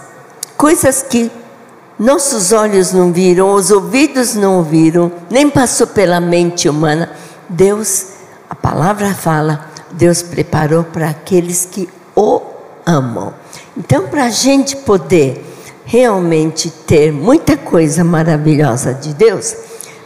coisas 0.56 1.02
que 1.02 1.28
nossos 2.00 2.50
olhos 2.50 2.94
não 2.94 3.12
viram, 3.12 3.52
os 3.52 3.70
ouvidos 3.70 4.34
não 4.34 4.56
ouviram, 4.56 5.12
nem 5.28 5.50
passou 5.50 5.86
pela 5.86 6.18
mente 6.18 6.66
humana. 6.66 7.10
Deus, 7.46 8.06
a 8.48 8.54
palavra 8.54 9.12
fala, 9.12 9.66
Deus 9.92 10.22
preparou 10.22 10.82
para 10.82 11.10
aqueles 11.10 11.68
que 11.70 11.86
o 12.16 12.40
amam. 12.86 13.34
Então, 13.76 14.08
para 14.08 14.24
a 14.24 14.30
gente 14.30 14.76
poder 14.76 15.44
realmente 15.84 16.70
ter 16.70 17.12
muita 17.12 17.54
coisa 17.58 18.02
maravilhosa 18.02 18.94
de 18.94 19.12
Deus, 19.12 19.54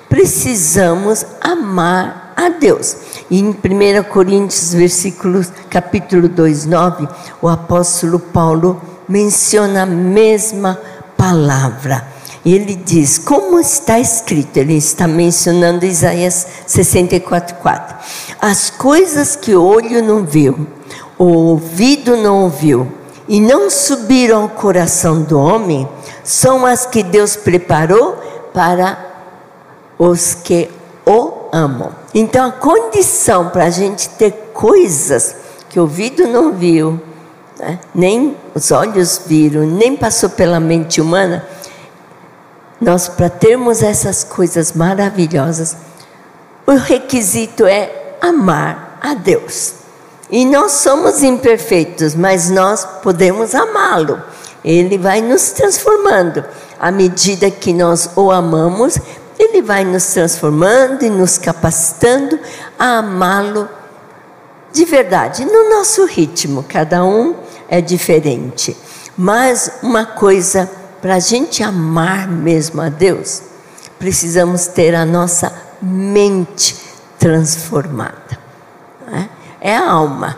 precisamos 0.09 1.25
amar 1.41 2.33
a 2.37 2.49
Deus. 2.49 2.97
E 3.31 3.39
em 3.39 3.51
1 3.51 4.03
Coríntios, 4.11 4.75
versículos, 4.75 5.53
capítulo 5.71 6.29
2, 6.29 6.67
9, 6.67 7.09
o 7.41 7.49
apóstolo 7.49 8.19
Paulo 8.19 8.83
menciona 9.09 9.83
a 9.83 9.87
mesma 9.87 10.77
palavra. 11.25 12.07
E 12.45 12.55
ele 12.55 12.75
diz, 12.75 13.17
como 13.17 13.59
está 13.59 13.99
escrito, 13.99 14.59
ele 14.59 14.77
está 14.77 15.09
mencionando 15.09 15.87
Isaías 15.87 16.47
64, 16.67 17.57
4. 17.57 17.97
As 18.39 18.69
coisas 18.69 19.35
que 19.35 19.55
o 19.55 19.65
olho 19.65 20.03
não 20.03 20.23
viu, 20.23 20.67
o 21.19 21.25
ouvido 21.25 22.19
não 22.19 22.43
ouviu, 22.43 22.87
e 23.27 23.41
não 23.41 23.71
subiram 23.71 24.43
ao 24.43 24.49
coração 24.51 25.23
do 25.23 25.41
homem, 25.41 25.89
são 26.23 26.67
as 26.67 26.85
que 26.85 27.03
Deus 27.03 27.37
preparou 27.37 28.19
para 28.53 28.99
os 29.99 30.35
que 30.35 30.69
o 31.07 31.33
amam. 31.51 31.93
Então, 32.15 32.49
a 32.49 32.53
condição 32.53 33.49
para 33.49 33.65
a 33.65 33.71
gente 33.71 34.11
ter 34.11 34.51
coisas 34.53 35.35
que 35.71 35.79
o 35.79 35.83
ouvido 35.85 36.27
não 36.27 36.53
viu, 36.53 37.01
né? 37.59 37.79
nem 37.95 38.37
os 38.55 38.71
olhos 38.71 39.23
viram, 39.27 39.63
nem 39.63 39.97
passou 39.97 40.31
pela 40.31 40.59
mente 40.59 41.01
humana, 41.01 41.45
nós, 42.81 43.09
para 43.09 43.31
termos 43.31 43.83
essas 43.83 44.25
coisas 44.25 44.73
maravilhosas, 44.73 45.77
o 46.67 46.73
requisito 46.73 47.67
é 47.67 48.17
amar 48.21 48.99
a 49.01 49.15
Deus. 49.15 49.75
E 50.31 50.45
nós 50.45 50.73
somos 50.73 51.23
imperfeitos, 51.23 52.15
mas 52.15 52.51
nós 52.51 52.85
podemos 53.03 53.55
amá-lo. 53.55 54.21
Ele 54.65 54.99
vai 54.99 55.21
nos 55.21 55.51
transformando. 55.53 56.45
À 56.81 56.91
medida 56.91 57.51
que 57.51 57.73
nós 57.73 58.11
o 58.17 58.31
amamos, 58.31 58.99
ele 59.39 59.63
vai 59.63 59.85
nos 59.85 60.07
transformando 60.07 61.05
e 61.05 61.11
nos 61.11 61.39
capacitando 61.39 62.39
a 62.79 62.99
amá-lo 62.99 63.69
de 64.75 64.85
verdade, 64.85 65.45
no 65.45 65.71
nosso 65.71 66.05
ritmo. 66.05 66.65
Cada 66.69 67.05
um 67.05 67.37
é 67.69 67.81
diferente. 67.81 68.77
Mas 69.17 69.71
uma 69.85 70.05
coisa, 70.05 70.69
para 71.01 71.15
a 71.15 71.21
gente 71.21 71.63
amar 71.63 72.27
mesmo 72.27 72.83
a 72.83 72.89
Deus, 72.89 73.41
precisamos 74.01 74.67
ter 74.67 74.93
a 74.93 75.07
nossa 75.07 75.55
mente 75.81 76.77
transformada. 77.21 78.37
É? 79.61 79.71
é 79.71 79.77
a 79.77 79.89
alma. 79.89 80.37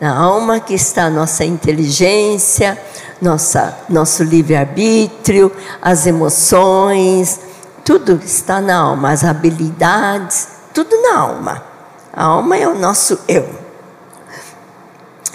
Na 0.00 0.16
alma 0.16 0.60
que 0.60 0.74
está 0.74 1.06
a 1.06 1.10
nossa 1.10 1.44
inteligência, 1.44 2.80
nossa, 3.20 3.76
nosso 3.88 4.22
livre-arbítrio, 4.22 5.50
as 5.80 6.06
emoções, 6.06 7.40
tudo 7.84 8.20
está 8.24 8.60
na 8.60 8.76
alma, 8.76 9.10
as 9.10 9.24
habilidades, 9.24 10.46
tudo 10.72 10.96
na 11.02 11.18
alma. 11.18 11.64
A 12.12 12.24
alma 12.24 12.56
é 12.56 12.68
o 12.68 12.78
nosso 12.78 13.18
eu. 13.26 13.61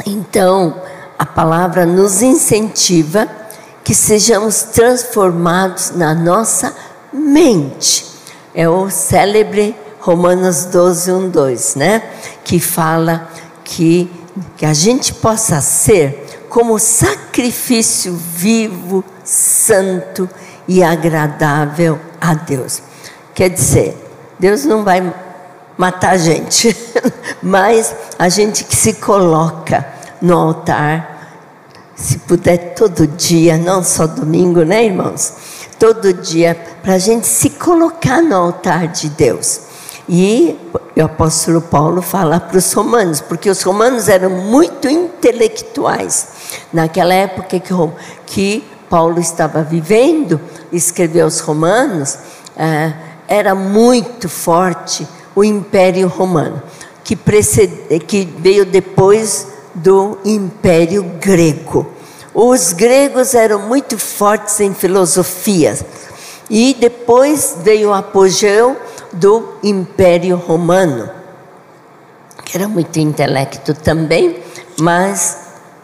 Então, 0.06 0.82
a 1.18 1.26
palavra 1.26 1.86
nos 1.86 2.22
incentiva 2.22 3.28
que 3.84 3.96
sejamos 3.96 4.64
transformados 4.64 5.92
na 5.96 6.14
nossa 6.14 6.76
mente. 7.12 8.06
É 8.54 8.68
o 8.68 8.90
célebre 8.90 9.76
Romanos 10.00 10.66
12, 10.66 11.12
1, 11.12 11.30
2, 11.30 11.76
né? 11.76 12.04
Que 12.44 12.60
fala 12.60 13.30
que, 13.64 14.12
que 14.56 14.66
a 14.66 14.74
gente 14.74 15.14
possa 15.14 15.62
ser 15.62 16.46
como 16.50 16.80
sacrifício 16.80 18.16
vivo, 18.16 19.04
santo 19.24 20.30
e 20.68 20.84
agradável 20.84 22.00
a 22.20 22.34
Deus. 22.34 22.82
Quer 23.34 23.50
dizer, 23.50 23.96
Deus 24.40 24.66
não 24.66 24.84
vai 24.84 25.14
matar 25.78 26.12
a 26.12 26.18
gente, 26.18 26.76
mas 27.42 27.94
a 28.18 28.30
gente 28.30 28.64
que 28.64 28.76
se 28.76 28.94
coloca 28.94 29.86
no 30.22 30.38
altar, 30.38 31.18
se 31.96 32.20
puder 32.20 32.76
todo 32.76 33.08
dia, 33.08 33.58
não 33.58 33.84
só 33.84 34.06
domingo, 34.06 34.64
né, 34.64 34.86
irmãos? 34.86 35.34
Todo 35.80 36.14
dia, 36.14 36.56
para 36.82 36.94
a 36.94 37.00
gente 37.00 37.28
se 37.28 37.52
colocar 37.52 38.22
no 38.22 38.36
altar 38.36 38.88
de 38.88 39.10
Deus. 39.10 39.62
E 40.10 40.58
o 40.96 41.04
apóstolo 41.04 41.62
Paulo 41.62 42.02
fala 42.02 42.40
para 42.40 42.58
os 42.58 42.72
romanos, 42.72 43.20
porque 43.20 43.50
os 43.50 43.62
romanos 43.62 44.08
eram 44.08 44.30
muito 44.30 44.88
intelectuais. 44.88 46.28
Naquela 46.72 47.14
época 47.14 47.60
que, 47.60 47.74
que 48.26 48.64
Paulo 48.90 49.20
estava 49.20 49.64
vivendo, 49.64 50.40
escreveu 50.72 51.26
aos 51.26 51.40
romanos, 51.40 52.18
é, 52.56 52.94
era 53.28 53.54
muito 53.54 54.30
forte 54.30 55.06
o 55.36 55.44
Império 55.44 56.08
Romano, 56.08 56.62
que, 57.08 57.16
precede, 57.16 58.00
que 58.02 58.26
veio 58.26 58.66
depois 58.66 59.48
do 59.74 60.18
Império 60.26 61.04
Grego. 61.22 61.88
Os 62.34 62.74
gregos 62.74 63.34
eram 63.34 63.60
muito 63.60 63.98
fortes 63.98 64.60
em 64.60 64.74
filosofia. 64.74 65.80
E 66.50 66.76
depois 66.78 67.60
veio 67.64 67.92
o 67.92 67.94
apogeu 67.94 68.76
do 69.14 69.54
Império 69.64 70.36
Romano, 70.36 71.10
que 72.44 72.58
era 72.58 72.68
muito 72.68 73.00
intelecto 73.00 73.74
também, 73.74 74.44
mas 74.78 75.38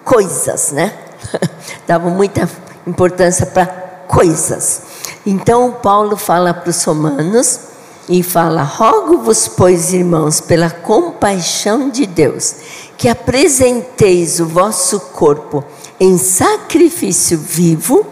coisas, 0.03 0.73
né? 0.73 0.93
Dava 1.87 2.09
muita 2.09 2.49
importância 2.85 3.45
para 3.45 3.65
coisas. 4.09 4.81
Então 5.25 5.71
Paulo 5.71 6.17
fala 6.17 6.53
para 6.53 6.69
os 6.69 6.83
romanos 6.83 7.72
e 8.07 8.21
fala: 8.21 8.63
Rogo-vos, 8.63 9.47
pois, 9.47 9.93
irmãos, 9.93 10.39
pela 10.39 10.69
compaixão 10.69 11.89
de 11.89 12.05
Deus, 12.05 12.55
que 12.97 13.07
apresenteis 13.07 14.39
o 14.39 14.45
vosso 14.45 14.99
corpo 14.99 15.63
em 15.99 16.17
sacrifício 16.17 17.37
vivo, 17.37 18.05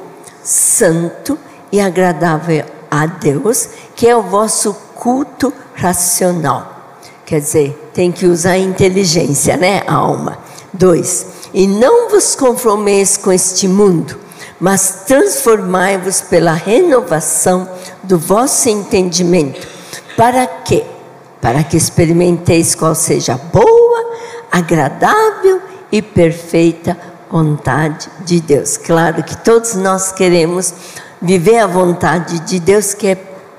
santo 0.44 1.38
e 1.72 1.80
agradável 1.80 2.66
a 2.90 3.06
Deus, 3.06 3.70
que 3.96 4.08
é 4.08 4.16
o 4.16 4.24
vosso 4.24 4.76
culto 4.96 5.54
racional. 5.74 6.98
Quer 7.26 7.40
dizer, 7.40 7.92
tem 7.94 8.12
que 8.12 8.26
usar 8.26 8.52
a 8.52 8.58
inteligência, 8.58 9.56
né, 9.56 9.84
alma. 9.88 10.38
Dois, 10.74 11.26
e 11.54 11.68
não 11.68 12.10
vos 12.10 12.36
conformeis 12.36 13.18
com 13.18 13.32
este 13.32 13.68
mundo, 13.68 14.18
mas 14.60 15.04
transformai-vos 15.08 16.22
pela 16.22 16.54
renovação 16.54 17.68
do 18.04 18.18
vosso 18.18 18.70
entendimento. 18.70 19.81
Para 20.16 20.46
quê? 20.46 20.84
Para 21.42 21.64
que 21.64 21.78
experimenteis 21.78 22.76
qual 22.76 22.94
seja 22.94 23.34
a 23.34 23.38
boa, 23.38 24.16
agradável 24.52 25.62
e 25.92 26.02
perfeita 26.02 26.98
vontade 27.30 28.10
de 28.26 28.42
Deus. 28.42 28.78
Claro 28.78 29.24
que 29.24 29.38
todos 29.38 29.76
nós 29.76 30.12
queremos 30.12 30.74
viver 31.22 31.60
a 31.60 31.68
vontade 31.68 32.40
de 32.40 32.60
Deus 32.60 32.94
que 32.94 33.08
é 33.08 33.18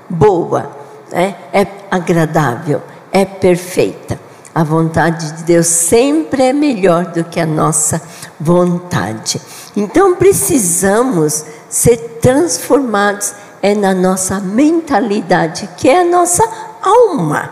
boa, 0.09 0.71
né? 1.11 1.35
é 1.51 1.65
agradável, 1.89 2.81
é 3.11 3.25
perfeita. 3.25 4.19
A 4.53 4.63
vontade 4.63 5.31
de 5.37 5.43
Deus 5.43 5.65
sempre 5.65 6.43
é 6.43 6.53
melhor 6.53 7.05
do 7.05 7.23
que 7.23 7.39
a 7.39 7.45
nossa 7.45 7.99
vontade. 8.39 9.41
Então 9.75 10.15
precisamos 10.15 11.43
ser 11.67 11.97
transformados 12.21 13.33
é 13.63 13.73
na 13.73 13.93
nossa 13.93 14.41
mentalidade, 14.41 15.69
que 15.77 15.87
é 15.87 16.01
a 16.01 16.03
nossa 16.03 16.43
alma, 16.81 17.49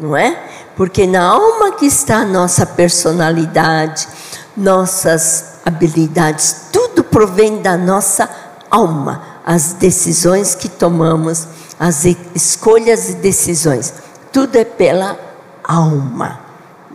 não 0.00 0.16
é? 0.16 0.34
Porque 0.74 1.06
na 1.06 1.22
alma 1.22 1.72
que 1.72 1.84
está 1.84 2.20
a 2.20 2.24
nossa 2.24 2.64
personalidade, 2.64 4.08
nossas 4.56 5.58
habilidades, 5.62 6.68
tudo 6.72 7.04
provém 7.04 7.60
da 7.60 7.76
nossa 7.76 8.30
alma. 8.70 9.22
As 9.44 9.74
decisões 9.74 10.54
que 10.54 10.70
tomamos, 10.70 11.46
as 11.78 12.06
escolhas 12.34 13.10
e 13.10 13.14
decisões, 13.16 13.92
tudo 14.32 14.56
é 14.56 14.64
pela 14.64 15.18
alma, 15.62 16.40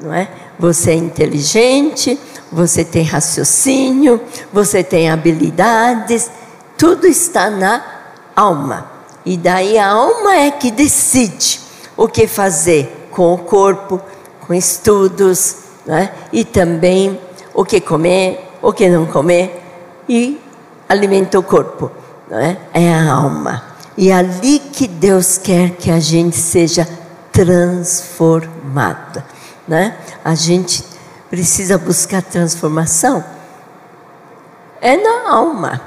não 0.01 0.11
é? 0.11 0.27
Você 0.57 0.91
é 0.91 0.95
inteligente, 0.95 2.19
você 2.51 2.83
tem 2.83 3.03
raciocínio, 3.03 4.19
você 4.51 4.83
tem 4.83 5.11
habilidades, 5.11 6.31
tudo 6.75 7.05
está 7.05 7.51
na 7.51 7.96
alma. 8.38 8.86
E 9.26 9.36
daí 9.36 9.78
a 9.78 9.88
alma 9.88 10.36
é 10.36 10.52
que 10.52 10.71
decide 10.71 11.60
o 11.97 12.08
que 12.08 12.28
fazer 12.28 13.10
com 13.12 13.34
o 13.34 13.38
corpo, 13.39 14.00
com 14.45 14.54
estudos, 14.54 15.58
né? 15.86 16.13
e 16.32 16.45
também 16.45 17.19
o 17.54 17.65
que 17.65 17.82
comer, 17.82 18.47
o 18.62 18.71
que 18.71 18.88
não 18.88 19.06
comer. 19.06 19.63
E 20.08 20.39
alimenta 20.88 21.38
o 21.38 21.43
corpo, 21.43 21.91
não 22.30 22.39
é? 22.39 22.58
É 22.73 22.93
a 22.93 23.12
alma. 23.12 23.63
E 23.97 24.10
é 24.10 24.13
ali 24.13 24.60
que 24.60 24.88
Deus 24.88 25.38
quer 25.38 25.71
que 25.71 25.89
a 25.89 26.00
gente 26.00 26.38
seja 26.38 26.88
transformada, 27.32 29.26
né? 29.67 29.97
A 30.23 30.36
gente 30.36 30.84
precisa 31.30 31.78
buscar 31.78 32.21
transformação 32.21 33.23
é 34.82 34.95
na 34.95 35.32
alma. 35.32 35.82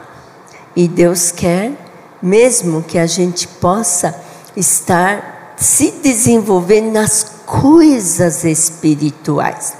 E 0.75 0.87
Deus 0.87 1.31
quer 1.31 1.73
mesmo 2.23 2.83
que 2.83 2.99
a 2.99 3.07
gente 3.07 3.47
possa 3.47 4.15
estar 4.57 5.55
se 5.57 5.91
desenvolvendo 6.03 6.93
nas 6.93 7.25
coisas 7.45 8.45
espirituais. 8.45 9.75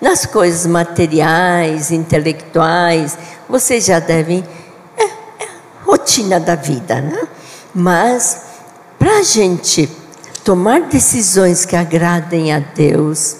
Nas 0.00 0.26
coisas 0.26 0.66
materiais, 0.66 1.90
intelectuais, 1.90 3.16
vocês 3.48 3.84
já 3.84 3.98
devem. 3.98 4.44
É, 4.96 5.04
é 5.04 5.48
rotina 5.84 6.40
da 6.40 6.54
vida, 6.54 7.00
né? 7.00 7.28
Mas, 7.74 8.42
para 8.98 9.18
a 9.18 9.22
gente 9.22 9.88
tomar 10.44 10.82
decisões 10.82 11.64
que 11.64 11.76
agradem 11.76 12.52
a 12.52 12.58
Deus 12.58 13.36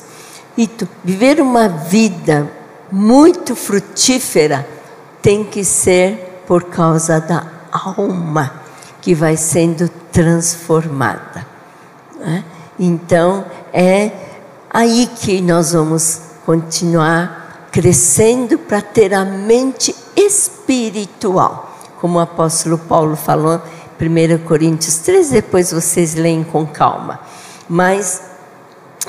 e 0.57 0.71
viver 1.03 1.41
uma 1.41 1.69
vida 1.69 2.51
muito 2.91 3.57
frutífera, 3.57 4.67
tem 5.21 5.45
que 5.45 5.65
ser 5.65 6.43
por 6.47 6.65
causa 6.65 7.21
da 7.21 7.62
alma 7.73 8.53
que 9.01 9.15
vai 9.15 9.37
sendo 9.37 9.89
transformada. 10.13 11.47
Né? 12.19 12.45
Então, 12.79 13.45
é 13.73 14.13
aí 14.71 15.09
que 15.21 15.41
nós 15.41 15.73
vamos 15.73 16.21
continuar 16.47 17.69
crescendo 17.73 18.59
para 18.59 18.81
ter 18.81 19.15
a 19.15 19.25
mente 19.25 19.95
espiritual. 20.15 21.71
Como 22.01 22.19
o 22.19 22.21
apóstolo 22.21 22.77
Paulo 22.79 23.17
falou, 23.17 23.61
1 24.01 24.45
Coríntios 24.45 24.97
3, 24.99 25.31
depois 25.31 25.73
vocês 25.73 26.15
leem 26.15 26.45
com 26.45 26.67
calma. 26.67 27.21
Mas 27.69 28.23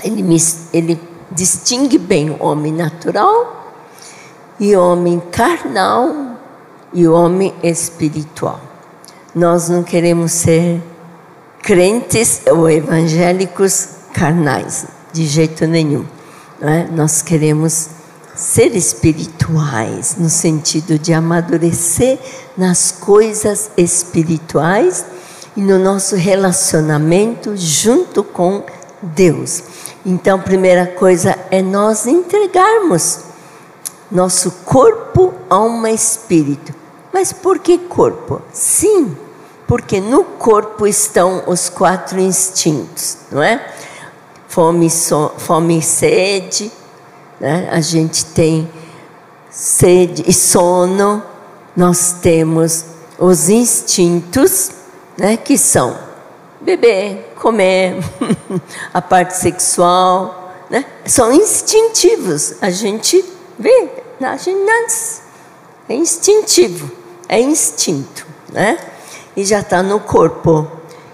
ele, 0.04 0.24
ele 0.72 1.00
distingue 1.32 1.98
bem 1.98 2.30
o 2.30 2.44
homem 2.44 2.72
natural 2.72 3.74
e 4.60 4.76
o 4.76 4.92
homem 4.92 5.20
carnal 5.32 6.33
e 6.94 7.08
o 7.08 7.14
homem 7.14 7.54
espiritual. 7.64 8.60
Nós 9.34 9.70
não 9.70 9.84
queremos 9.84 10.32
ser 10.32 10.82
crentes 11.62 12.42
ou 12.52 12.70
evangélicos 12.70 13.88
carnais, 14.14 14.86
de 15.12 15.26
jeito 15.26 15.66
nenhum. 15.66 16.06
É? 16.62 16.86
Nós 16.92 17.22
queremos 17.22 17.90
ser 18.36 18.76
espirituais, 18.76 20.16
no 20.18 20.30
sentido 20.30 20.98
de 20.98 21.14
amadurecer 21.14 22.20
nas 22.58 22.92
coisas 22.92 23.72
espirituais 23.78 25.06
e 25.56 25.62
no 25.62 25.78
nosso 25.78 26.16
relacionamento 26.16 27.56
junto 27.56 28.24
com 28.24 28.64
Deus. 29.02 29.64
Então, 30.06 30.40
primeira 30.40 30.88
coisa 30.88 31.38
é 31.50 31.62
nós 31.62 32.06
entregarmos 32.06 33.20
nosso 34.12 34.52
corpo, 34.64 35.34
alma 35.50 35.90
e 35.90 35.96
espírito. 35.96 36.83
Mas 37.14 37.32
por 37.32 37.60
que 37.60 37.78
corpo? 37.78 38.42
Sim, 38.52 39.16
porque 39.68 40.02
no 40.02 40.24
corpo 40.24 40.88
estão 40.88 41.44
os 41.46 41.70
quatro 41.70 42.20
instintos, 42.20 43.18
não 43.32 43.42
é? 43.42 43.74
Fome, 44.48 44.90
so, 44.90 45.32
fome 45.38 45.78
e 45.78 45.82
sede, 45.82 46.72
né? 47.40 47.70
a 47.72 47.80
gente 47.82 48.26
tem 48.26 48.70
sede 49.50 50.24
e 50.28 50.34
sono, 50.34 51.24
nós 51.76 52.14
temos 52.22 52.86
os 53.20 53.50
instintos, 53.50 54.72
né? 55.18 55.38
que 55.38 55.58
são 55.58 55.98
beber, 56.62 57.34
comer, 57.40 57.98
a 58.94 59.02
parte 59.02 59.38
sexual, 59.38 60.54
né? 60.70 60.86
são 61.06 61.32
instintivos, 61.32 62.56
a 62.62 62.70
gente 62.70 63.24
vê, 63.58 63.90
a 64.22 64.38
gente 64.38 64.64
nasce, 64.64 65.22
é 65.88 65.96
instintivo, 65.96 67.03
é 67.34 67.42
instinto, 67.42 68.28
né? 68.52 68.78
E 69.36 69.44
já 69.44 69.62
está 69.62 69.82
no 69.82 70.00
corpo. 70.00 70.68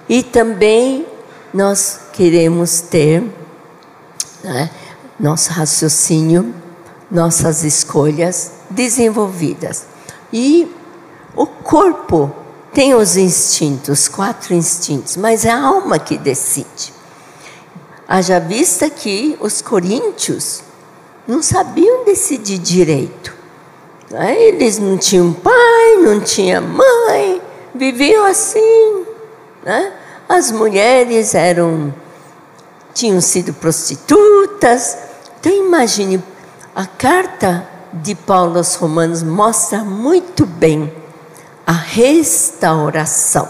E 0.08 0.22
também 0.22 1.08
nós 1.54 2.00
queremos 2.12 2.82
ter 2.82 3.24
né, 4.44 4.70
nosso 5.18 5.52
raciocínio, 5.52 6.54
nossas 7.10 7.64
escolhas 7.64 8.52
desenvolvidas. 8.70 9.86
E 10.34 10.70
o 11.36 11.48
corpo 11.48 12.30
tem 12.74 12.94
os 12.94 13.16
instintos, 13.16 14.10
quatro 14.10 14.54
instintos, 14.54 15.16
mas 15.16 15.46
é 15.46 15.52
a 15.52 15.64
alma 15.64 15.98
que 15.98 16.18
decide. 16.18 16.94
Haja 18.06 18.40
vista 18.40 18.90
que 18.90 19.38
os 19.40 19.62
coríntios 19.62 20.62
não 21.26 21.42
sabiam 21.42 22.04
decidir 22.04 22.58
direito. 22.58 23.39
Eles 24.12 24.80
não 24.80 24.98
tinham 24.98 25.32
pai, 25.34 25.98
não 26.02 26.20
tinham 26.20 26.64
mãe, 26.64 27.42
viviam 27.76 28.26
assim. 28.26 29.06
Né? 29.64 29.94
As 30.28 30.52
mulheres 30.52 31.36
eram 31.36 31.94
tinham 32.94 33.22
sido 33.22 33.54
prostitutas. 33.54 34.98
Então 35.40 35.52
imagine, 35.52 36.22
a 36.76 36.86
carta 36.86 37.68
de 37.94 38.16
Paulo 38.16 38.58
aos 38.58 38.76
Romanos 38.76 39.24
mostra 39.24 39.80
muito 39.80 40.46
bem 40.46 40.92
a 41.66 41.72
restauração, 41.72 43.48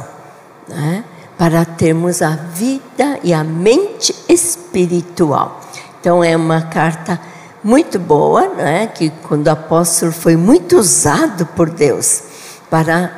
né? 0.68 1.04
para 1.38 1.64
termos 1.64 2.22
a 2.22 2.32
vida 2.32 3.20
e 3.24 3.34
a 3.34 3.44
mente 3.44 4.14
espiritual. 4.28 5.62
Então 6.00 6.24
é 6.24 6.36
uma 6.36 6.64
carta 6.64 7.20
muito 7.64 8.00
boa, 8.00 8.48
né? 8.50 8.88
que 8.88 9.10
quando 9.28 9.48
o 9.48 9.52
apóstolo 9.52 10.12
foi 10.12 10.36
muito 10.36 10.78
usado 10.78 11.46
por 11.46 11.70
Deus 11.70 12.24
para 12.70 13.12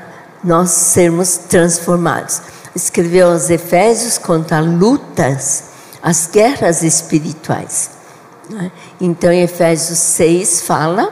nós 0.44 0.72
sermos 0.72 1.38
transformados. 1.38 2.42
Escreveu 2.76 3.32
aos 3.32 3.50
Efésios 3.50 4.18
contra 4.18 4.60
lutas, 4.60 5.66
as 6.02 6.28
guerras 6.28 6.82
espirituais. 6.82 7.92
Né? 8.50 8.72
Então, 9.00 9.32
Efésios 9.32 10.00
6 10.00 10.62
fala 10.62 11.12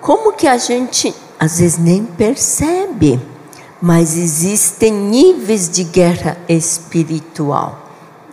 como 0.00 0.32
que 0.32 0.46
a 0.46 0.56
gente 0.56 1.14
às 1.38 1.58
vezes 1.58 1.78
nem 1.78 2.04
percebe, 2.04 3.20
mas 3.80 4.16
existem 4.16 4.92
níveis 4.92 5.68
de 5.68 5.84
guerra 5.84 6.36
espiritual. 6.48 7.90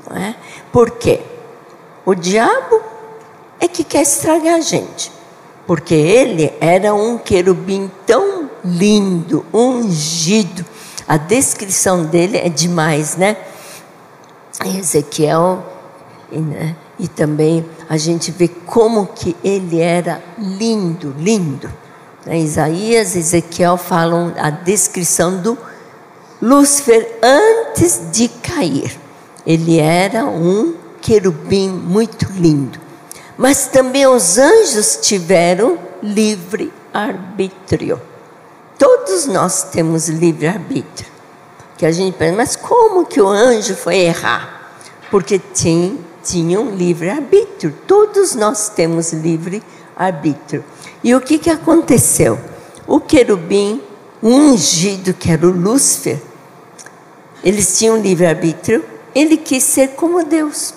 Não 0.10 0.18
é? 0.18 0.36
Por 0.72 0.92
quê? 0.92 1.22
O 2.06 2.14
diabo 2.14 2.82
é 3.60 3.68
que 3.68 3.84
quer 3.84 4.02
estragar 4.02 4.56
a 4.56 4.62
gente. 4.62 5.12
Porque 5.66 5.94
ele 5.94 6.54
era 6.62 6.94
um 6.94 7.18
querubim 7.18 7.92
tão 8.06 8.50
lindo, 8.64 9.46
ungido. 9.54 10.66
A 11.08 11.18
descrição 11.18 12.06
dele 12.06 12.38
é 12.38 12.50
demais, 12.50 13.16
né? 13.16 13.38
Ezequiel, 14.66 15.64
e, 16.32 16.40
né? 16.40 16.76
e 17.00 17.08
também 17.08 17.66
a 17.88 17.98
gente 17.98 18.32
vê 18.32 18.48
como 18.48 19.08
que 19.08 19.36
ele 19.44 19.80
era 19.80 20.22
lindo, 20.38 21.14
lindo. 21.18 21.72
Né? 22.26 22.40
Isaías 22.40 23.16
e 23.16 23.20
Ezequiel 23.20 23.78
falam 23.78 24.34
a 24.38 24.50
descrição 24.50 25.38
do 25.38 25.58
Lúcifer 26.42 27.20
antes 27.22 28.02
de 28.12 28.28
cair. 28.28 29.00
Ele 29.46 29.80
era 29.80 30.26
um 30.26 30.76
querubim 31.02 31.70
muito 31.70 32.30
lindo. 32.34 32.87
Mas 33.38 33.68
também 33.68 34.08
os 34.08 34.38
anjos 34.38 34.98
tiveram 35.02 35.78
livre 36.02 36.74
arbítrio. 36.94 38.02
Todos 38.80 39.28
nós 39.28 39.64
temos 39.64 40.08
livre 40.08 40.48
arbítrio. 40.48 41.10
Que 41.78 41.86
a 41.86 41.92
gente 41.92 42.18
pensa, 42.18 42.36
mas 42.36 42.56
como 42.56 43.06
que 43.06 43.22
o 43.22 43.28
anjo 43.28 43.76
foi 43.76 43.98
errar? 43.98 44.72
Porque 45.12 45.40
tinha, 45.40 45.96
tinham 46.24 46.72
livre 46.72 47.10
arbítrio. 47.10 47.74
Todos 47.86 48.34
nós 48.34 48.70
temos 48.70 49.14
livre 49.14 49.62
arbítrio. 49.96 50.64
E 51.04 51.14
o 51.14 51.22
que, 51.22 51.38
que 51.38 51.50
aconteceu? 51.52 52.40
O 52.88 53.00
querubim 53.00 53.82
ungido, 54.22 55.14
que 55.14 55.32
era 55.32 55.46
o 55.46 55.52
Lúcifer, 55.52 56.20
eles 57.44 57.78
tinham 57.78 57.98
livre 57.98 58.26
arbítrio, 58.26 58.84
ele 59.14 59.38
quis 59.38 59.64
ser 59.64 59.90
como 59.90 60.24
Deus. 60.24 60.74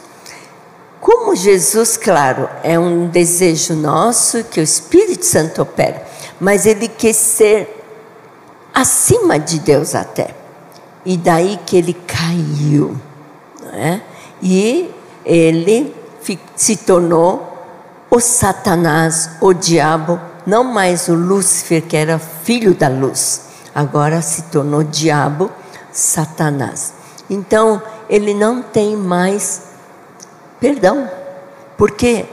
Como 1.00 1.34
Jesus, 1.34 1.96
claro, 1.96 2.48
é 2.62 2.78
um 2.78 3.08
desejo 3.08 3.74
nosso 3.74 4.44
que 4.44 4.60
o 4.60 4.62
Espírito 4.62 5.24
Santo 5.24 5.62
opera, 5.62 6.06
mas 6.38 6.66
ele 6.66 6.88
quer 6.88 7.14
ser 7.14 7.82
acima 8.74 9.38
de 9.38 9.58
Deus 9.60 9.94
até. 9.94 10.34
E 11.04 11.16
daí 11.16 11.58
que 11.64 11.76
ele 11.76 11.94
caiu. 11.94 12.96
É? 13.72 14.00
E 14.42 14.90
ele 15.24 15.94
se 16.54 16.76
tornou 16.76 17.50
o 18.10 18.20
Satanás, 18.20 19.30
o 19.40 19.52
diabo 19.52 20.20
não 20.46 20.64
mais 20.64 21.08
o 21.08 21.14
Lúcifer, 21.14 21.82
que 21.82 21.96
era 21.96 22.18
filho 22.18 22.74
da 22.74 22.88
luz, 22.88 23.42
agora 23.74 24.20
se 24.20 24.42
tornou 24.44 24.82
diabo, 24.82 25.50
Satanás. 25.92 26.92
Então, 27.28 27.80
ele 28.08 28.34
não 28.34 28.62
tem 28.62 28.96
mais 28.96 29.62
perdão, 30.60 31.10
porque 31.76 32.26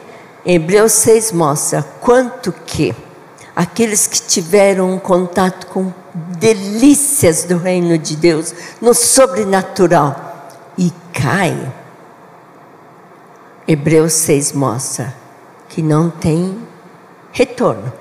Hebreus 0.46 0.92
6 0.94 1.32
mostra 1.32 1.84
quanto 2.02 2.52
que 2.52 2.94
aqueles 3.56 4.06
que 4.06 4.22
tiveram 4.22 4.92
um 4.92 5.00
contato 5.00 5.66
com 5.68 5.92
delícias 6.14 7.44
do 7.44 7.58
reino 7.58 7.98
de 7.98 8.16
Deus, 8.16 8.54
no 8.80 8.94
sobrenatural, 8.94 10.28
e 10.78 10.94
caem. 11.12 11.74
Hebreus 13.68 14.14
6 14.14 14.54
mostra 14.54 15.14
que 15.70 15.82
não 15.82 16.10
tem 16.10 16.58
retorno. 17.32 17.92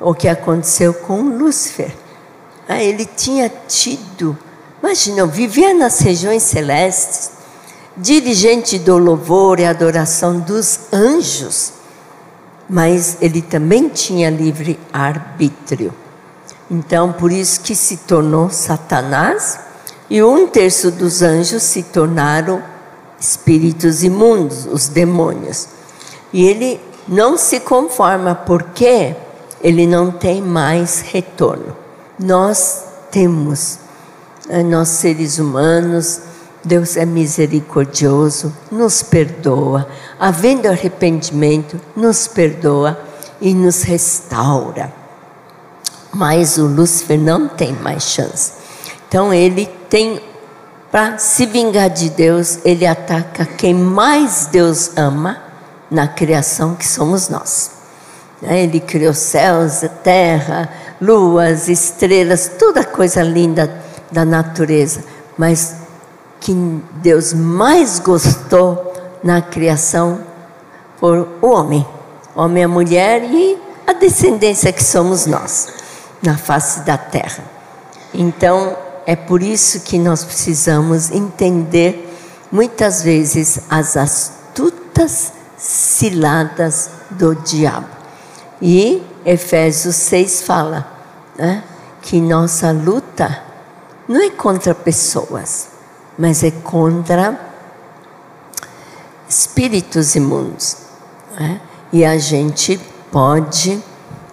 O 0.00 0.12
que 0.12 0.28
aconteceu 0.28 0.92
com 0.92 1.22
Lúcifer. 1.22 1.94
Ah, 2.68 2.82
ele 2.82 3.06
tinha 3.06 3.48
tido, 3.48 4.36
imagina, 4.82 5.24
vivia 5.24 5.72
nas 5.72 6.00
regiões 6.00 6.42
celestes, 6.42 7.30
dirigente 7.96 8.78
do 8.78 8.98
louvor 8.98 9.58
e 9.58 9.64
adoração 9.64 10.38
dos 10.38 10.80
anjos, 10.92 11.72
mas 12.68 13.16
ele 13.20 13.40
também 13.40 13.88
tinha 13.88 14.28
livre 14.28 14.78
arbítrio. 14.92 15.92
Então, 16.70 17.12
por 17.12 17.30
isso 17.32 17.60
que 17.60 17.74
se 17.74 17.98
tornou 17.98 18.50
Satanás, 18.50 19.60
e 20.10 20.22
um 20.22 20.46
terço 20.46 20.90
dos 20.90 21.22
anjos 21.22 21.62
se 21.62 21.82
tornaram 21.82 22.62
espíritos 23.18 24.04
imundos, 24.04 24.66
os 24.66 24.88
demônios. 24.88 25.68
E 26.32 26.44
ele 26.44 26.80
não 27.08 27.36
se 27.36 27.60
conforma 27.60 28.34
porque 28.34 29.16
ele 29.60 29.86
não 29.86 30.10
tem 30.10 30.42
mais 30.42 31.00
retorno. 31.00 31.76
Nós 32.18 32.84
temos, 33.10 33.78
eh, 34.48 34.62
nós 34.62 34.88
seres 34.88 35.38
humanos, 35.38 36.20
Deus 36.66 36.96
é 36.96 37.06
misericordioso, 37.06 38.52
nos 38.72 39.00
perdoa, 39.00 39.88
havendo 40.18 40.66
arrependimento, 40.66 41.80
nos 41.94 42.26
perdoa 42.26 42.98
e 43.40 43.54
nos 43.54 43.82
restaura. 43.82 44.92
Mas 46.12 46.58
o 46.58 46.66
Lúcifer 46.66 47.20
não 47.20 47.46
tem 47.46 47.72
mais 47.72 48.02
chance. 48.02 48.52
Então 49.08 49.32
ele 49.32 49.66
tem, 49.88 50.20
para 50.90 51.18
se 51.18 51.46
vingar 51.46 51.88
de 51.88 52.10
Deus, 52.10 52.58
ele 52.64 52.84
ataca 52.84 53.46
quem 53.46 53.72
mais 53.72 54.48
Deus 54.50 54.90
ama 54.96 55.40
na 55.88 56.08
criação 56.08 56.74
que 56.74 56.86
somos 56.86 57.28
nós. 57.28 57.70
Né? 58.42 58.64
Ele 58.64 58.80
criou 58.80 59.14
céus, 59.14 59.82
terra, 60.02 60.68
luas, 61.00 61.68
estrelas, 61.68 62.50
toda 62.58 62.82
coisa 62.82 63.22
linda 63.22 63.72
da 64.10 64.24
natureza. 64.24 65.04
Mas 65.38 65.85
que 66.40 66.54
Deus 67.02 67.32
mais 67.32 67.98
gostou 67.98 68.92
na 69.22 69.40
criação 69.40 70.20
foi 70.98 71.20
o 71.20 71.46
homem, 71.46 71.86
homem 72.34 72.62
e 72.62 72.64
a 72.64 72.68
mulher 72.68 73.22
e 73.24 73.58
a 73.86 73.92
descendência 73.92 74.72
que 74.72 74.82
somos 74.82 75.26
nós 75.26 75.68
na 76.22 76.36
face 76.36 76.80
da 76.80 76.96
terra. 76.96 77.44
Então, 78.12 78.76
é 79.06 79.14
por 79.14 79.42
isso 79.42 79.80
que 79.80 79.98
nós 79.98 80.24
precisamos 80.24 81.10
entender 81.10 82.12
muitas 82.50 83.02
vezes 83.02 83.60
as 83.70 83.96
astutas 83.96 85.32
ciladas 85.56 86.90
do 87.10 87.34
diabo. 87.34 87.86
E 88.60 89.02
Efésios 89.24 89.96
6 89.96 90.42
fala 90.42 90.86
né, 91.38 91.62
que 92.02 92.20
nossa 92.20 92.72
luta 92.72 93.42
não 94.08 94.22
é 94.22 94.30
contra 94.30 94.74
pessoas, 94.74 95.68
mas 96.18 96.42
é 96.42 96.50
contra 96.50 97.38
espíritos 99.28 100.14
imundos. 100.14 100.78
Né? 101.38 101.60
E 101.92 102.04
a 102.04 102.18
gente 102.18 102.80
pode 103.10 103.82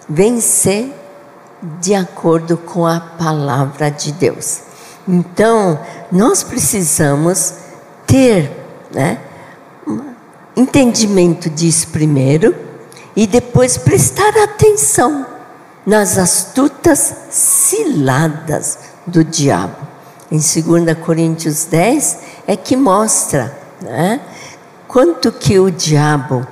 vencer 0.08 0.92
de 1.80 1.94
acordo 1.94 2.56
com 2.56 2.86
a 2.86 3.00
palavra 3.00 3.90
de 3.90 4.12
Deus. 4.12 4.60
Então, 5.06 5.78
nós 6.10 6.42
precisamos 6.42 7.54
ter 8.06 8.50
né, 8.92 9.18
entendimento 10.56 11.50
disso 11.50 11.88
primeiro 11.88 12.54
e 13.16 13.26
depois 13.26 13.76
prestar 13.76 14.36
atenção 14.42 15.26
nas 15.86 16.16
astutas 16.18 17.14
ciladas 17.30 18.78
do 19.06 19.22
diabo. 19.22 19.93
Em 20.30 20.38
2 20.38 20.98
Coríntios 21.04 21.64
10 21.66 22.18
é 22.46 22.56
que 22.56 22.76
mostra 22.76 23.56
né, 23.80 24.20
quanto 24.88 25.30
que 25.30 25.58
o 25.58 25.70
diabo 25.70 26.46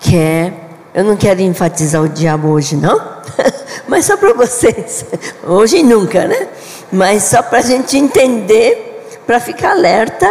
quer. 0.00 0.68
Eu 0.94 1.04
não 1.04 1.16
quero 1.16 1.40
enfatizar 1.40 2.02
o 2.02 2.08
diabo 2.08 2.48
hoje, 2.48 2.76
não, 2.76 3.00
mas 3.86 4.06
só 4.06 4.16
para 4.16 4.32
vocês, 4.32 5.04
hoje 5.46 5.82
nunca, 5.82 6.26
né? 6.26 6.48
Mas 6.90 7.24
só 7.24 7.42
para 7.42 7.58
a 7.58 7.62
gente 7.62 7.96
entender, 7.96 9.20
para 9.26 9.38
ficar 9.38 9.72
alerta 9.72 10.26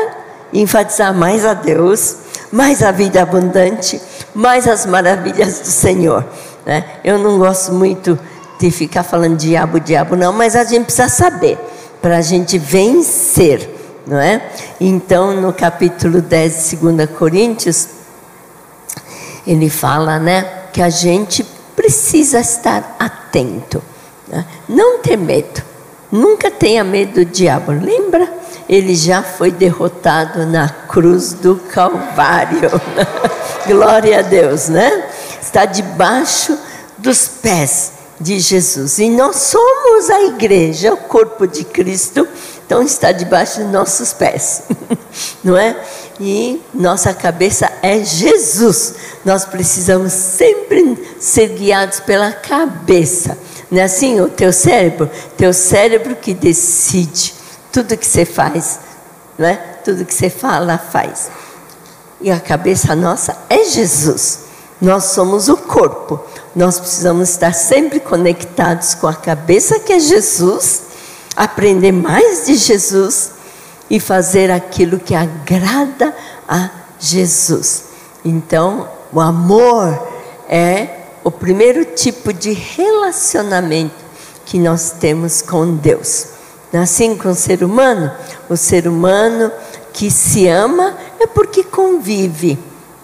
enfatizar 0.53 1.13
mais 1.13 1.45
a 1.45 1.53
Deus 1.53 2.17
mais 2.51 2.81
a 2.81 2.91
vida 2.91 3.21
abundante, 3.21 4.01
mais 4.33 4.67
as 4.67 4.85
maravilhas 4.85 5.59
do 5.59 5.67
Senhor. 5.67 6.25
Né? 6.65 6.83
Eu 7.03 7.17
não 7.17 7.37
gosto 7.37 7.73
muito 7.73 8.17
de 8.59 8.71
ficar 8.71 9.03
falando 9.03 9.37
diabo, 9.37 9.79
diabo, 9.79 10.15
não, 10.15 10.33
mas 10.33 10.55
a 10.55 10.63
gente 10.63 10.85
precisa 10.85 11.09
saber 11.09 11.57
para 12.01 12.17
a 12.17 12.21
gente 12.21 12.57
vencer, 12.57 13.69
não 14.05 14.19
é? 14.19 14.41
Então, 14.79 15.39
no 15.39 15.51
capítulo 15.53 16.21
10 16.21 16.69
de 16.69 16.75
2 16.77 17.09
Coríntios, 17.11 17.87
ele 19.45 19.69
fala, 19.69 20.19
né, 20.19 20.45
que 20.73 20.81
a 20.81 20.89
gente 20.89 21.43
precisa 21.75 22.39
estar 22.39 22.95
atento, 22.99 23.81
né? 24.27 24.45
não 24.67 24.99
ter 24.99 25.17
medo, 25.17 25.61
nunca 26.11 26.51
tenha 26.51 26.83
medo 26.83 27.13
do 27.13 27.25
diabo, 27.25 27.71
lembra? 27.71 28.37
ele 28.67 28.95
já 28.95 29.23
foi 29.23 29.49
derrotado 29.49 30.45
na 30.45 30.67
cruz 30.67 31.33
do 31.33 31.55
Calvário. 31.55 32.69
Glória 33.65 34.19
a 34.19 34.21
Deus, 34.21 34.67
né? 34.67 35.05
Está 35.41 35.65
debaixo 35.65 36.57
dos 36.97 37.27
pés 37.27 37.93
de 38.19 38.39
Jesus. 38.39 38.99
E 38.99 39.09
nós 39.09 39.35
somos 39.37 40.09
a 40.09 40.21
igreja, 40.23 40.93
o 40.93 40.97
corpo 40.97 41.47
de 41.47 41.63
Cristo, 41.63 42.27
então 42.65 42.81
está 42.81 43.11
debaixo 43.11 43.61
dos 43.61 43.71
nossos 43.71 44.13
pés, 44.13 44.63
não 45.43 45.55
é? 45.55 45.75
E 46.19 46.61
nossa 46.73 47.13
cabeça 47.13 47.71
é 47.81 48.03
Jesus. 48.03 48.95
Nós 49.23 49.45
precisamos 49.45 50.11
sempre 50.13 51.15
ser 51.19 51.49
guiados 51.49 51.99
pela 51.99 52.31
cabeça. 52.31 53.37
Não 53.69 53.79
é 53.79 53.83
assim 53.83 54.19
o 54.19 54.27
teu 54.27 54.51
cérebro? 54.51 55.09
Teu 55.37 55.53
cérebro 55.53 56.15
que 56.15 56.33
decide 56.33 57.33
tudo 57.71 57.97
que 57.97 58.05
você 58.07 58.25
faz, 58.25 58.79
não 59.37 59.47
é? 59.47 59.55
Tudo 59.83 60.05
que 60.05 60.13
você 60.13 60.29
fala, 60.29 60.77
faz. 60.77 61.29
E 62.19 62.31
a 62.31 62.39
cabeça 62.39 62.95
nossa 62.95 63.37
é 63.49 63.63
Jesus. 63.65 64.46
Nós 64.79 65.05
somos 65.05 65.49
o 65.49 65.57
corpo. 65.57 66.19
Nós 66.55 66.79
precisamos 66.79 67.29
estar 67.29 67.53
sempre 67.53 67.99
conectados 67.99 68.93
com 68.95 69.07
a 69.07 69.13
cabeça 69.13 69.79
que 69.79 69.93
é 69.93 69.99
Jesus, 69.99 70.83
aprender 71.35 71.91
mais 71.91 72.45
de 72.45 72.55
Jesus 72.55 73.31
e 73.89 73.99
fazer 73.99 74.51
aquilo 74.51 74.99
que 74.99 75.15
agrada 75.15 76.15
a 76.47 76.69
Jesus. 76.99 77.85
Então, 78.23 78.87
o 79.11 79.19
amor 79.19 80.07
é 80.49 80.97
o 81.23 81.31
primeiro 81.31 81.85
tipo 81.85 82.31
de 82.31 82.51
relacionamento 82.51 83.95
que 84.45 84.57
nós 84.57 84.91
temos 84.99 85.41
com 85.41 85.75
Deus. 85.75 86.27
Assim 86.73 87.15
com 87.17 87.29
o 87.29 87.35
ser 87.35 87.63
humano, 87.63 88.11
o 88.49 88.55
ser 88.55 88.87
humano 88.87 89.51
que 89.93 90.11
se 90.11 90.47
ama 90.47 90.95
é 91.19 91.25
porque 91.25 91.63
convive, 91.63 92.59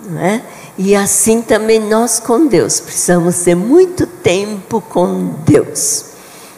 não 0.05 0.21
é? 0.21 0.43
E 0.77 0.95
assim 0.95 1.41
também 1.41 1.79
nós 1.79 2.19
com 2.19 2.47
Deus, 2.47 2.79
precisamos 2.79 3.43
ter 3.43 3.55
muito 3.55 4.07
tempo 4.07 4.81
com 4.81 5.35
Deus. 5.45 6.05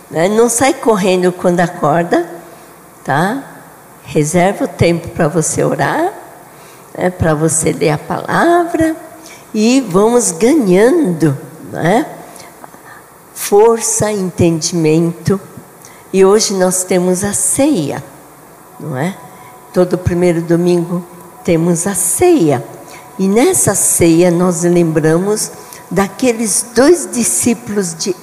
Né? 0.10 0.30
Não 0.30 0.48
sai 0.48 0.74
correndo 0.74 1.34
quando 1.34 1.60
acorda, 1.60 2.30
tá? 3.04 3.44
Reserva 4.04 4.66
o 4.66 4.68
tempo 4.68 5.10
para 5.10 5.28
você 5.28 5.64
orar, 5.64 6.14
né? 6.98 7.10
para 7.10 7.34
você 7.34 7.74
ler 7.74 7.90
a 7.90 7.98
palavra 7.98 8.96
e 9.54 9.82
vamos 9.82 10.32
ganhando, 10.32 11.38
né? 11.72 12.06
Força, 13.34 14.12
entendimento 14.12 15.40
e 16.14 16.24
hoje 16.24 16.54
nós 16.54 16.86
temos 16.86 17.26
a 17.26 17.34
ceia, 17.34 18.02
não 18.80 18.96
é? 18.96 19.18
Todo 19.74 19.98
primeiro 19.98 20.42
domingo 20.42 21.06
temos 21.44 21.86
a 21.86 21.94
ceia. 21.94 22.64
E 23.18 23.28
nessa 23.28 23.74
ceia 23.74 24.30
nós 24.30 24.64
lembramos 24.64 25.52
daqueles 25.90 26.66
dois 26.76 27.10
discípulos 27.12 27.94
de 27.94 28.16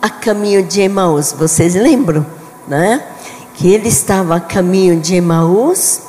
a 0.00 0.08
caminho 0.08 0.62
de 0.62 0.80
Emaús. 0.80 1.32
Vocês 1.32 1.74
lembram, 1.74 2.24
né? 2.66 3.04
Que 3.54 3.72
ele 3.72 3.88
estava 3.88 4.36
a 4.36 4.40
caminho 4.40 5.00
de 5.00 5.16
Emaús, 5.16 6.00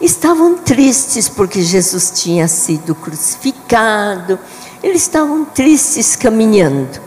estavam 0.00 0.56
tristes 0.56 1.28
porque 1.28 1.62
Jesus 1.62 2.10
tinha 2.14 2.48
sido 2.48 2.94
crucificado. 2.94 4.38
Eles 4.82 5.02
estavam 5.02 5.44
tristes 5.44 6.16
caminhando. 6.16 7.00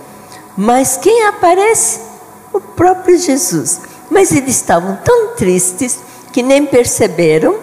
Mas 0.55 0.97
quem 0.97 1.27
aparece? 1.27 1.99
O 2.53 2.59
próprio 2.59 3.17
Jesus. 3.17 3.81
Mas 4.09 4.31
eles 4.31 4.55
estavam 4.55 4.97
tão 5.03 5.35
tristes 5.35 5.99
que 6.31 6.41
nem 6.41 6.65
perceberam. 6.65 7.57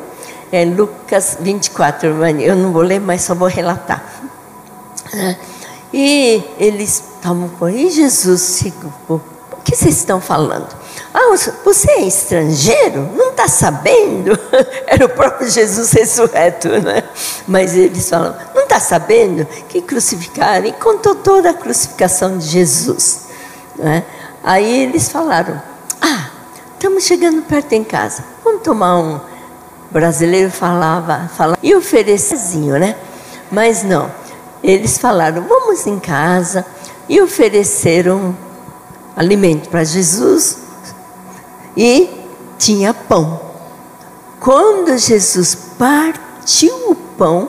É 0.53 0.65
Lucas 0.65 1.39
24, 1.41 2.09
eu 2.41 2.57
não 2.57 2.73
vou 2.73 2.83
ler, 2.83 3.01
mas 3.01 3.23
só 3.23 3.35
vou 3.35 3.49
relatar. 3.49 4.03
É, 5.15 5.37
e 5.93 6.43
eles 6.59 7.03
estavam 7.17 7.49
com 7.49 7.69
e 7.69 7.91
Jesus 7.91 8.63
o 9.09 9.21
que 9.65 9.75
vocês 9.75 9.97
estão 9.97 10.21
falando? 10.21 10.69
Ah, 11.13 11.35
você 11.65 11.91
é 11.91 12.03
estrangeiro? 12.03 13.11
Não 13.17 13.31
está 13.31 13.49
sabendo? 13.49 14.39
Era 14.87 15.07
o 15.07 15.09
próprio 15.09 15.49
Jesus 15.49 15.91
ressurreto, 15.93 16.69
né? 16.69 17.03
Mas 17.49 17.75
eles 17.75 18.09
falam, 18.09 18.37
não 18.55 18.63
está 18.63 18.79
sabendo 18.79 19.47
que 19.69 19.81
crucificaram? 19.81 20.67
E 20.67 20.73
contou 20.73 21.15
toda 21.15 21.51
a 21.51 21.55
crucificação 21.55 22.39
de 22.39 22.47
Jesus. 22.47 23.27
Né? 23.77 24.05
Aí 24.45 24.83
eles 24.83 25.09
falaram, 25.09 25.61
ah, 26.01 26.31
estamos 26.75 27.05
chegando 27.05 27.43
perto 27.43 27.73
em 27.73 27.83
casa, 27.83 28.23
vamos 28.45 28.63
tomar 28.63 28.99
um. 28.99 29.21
Brasileiro 29.97 30.51
falava, 30.51 31.31
falava 31.35 31.59
e 31.63 31.75
oferecerzinho, 31.75 32.79
né? 32.79 32.95
Mas 33.51 33.83
não, 33.83 34.11
eles 34.63 34.99
falaram, 34.99 35.43
vamos 35.49 35.87
em 35.87 35.99
casa 35.99 36.67
e 37.09 37.19
ofereceram 37.19 38.37
alimento 39.17 39.71
para 39.71 39.85
Jesus 39.85 40.59
e 41.75 42.11
tinha 42.59 42.93
pão. 42.93 43.41
Quando 44.39 44.99
Jesus 44.99 45.57
partiu 45.79 46.91
o 46.91 46.95
pão, 46.95 47.49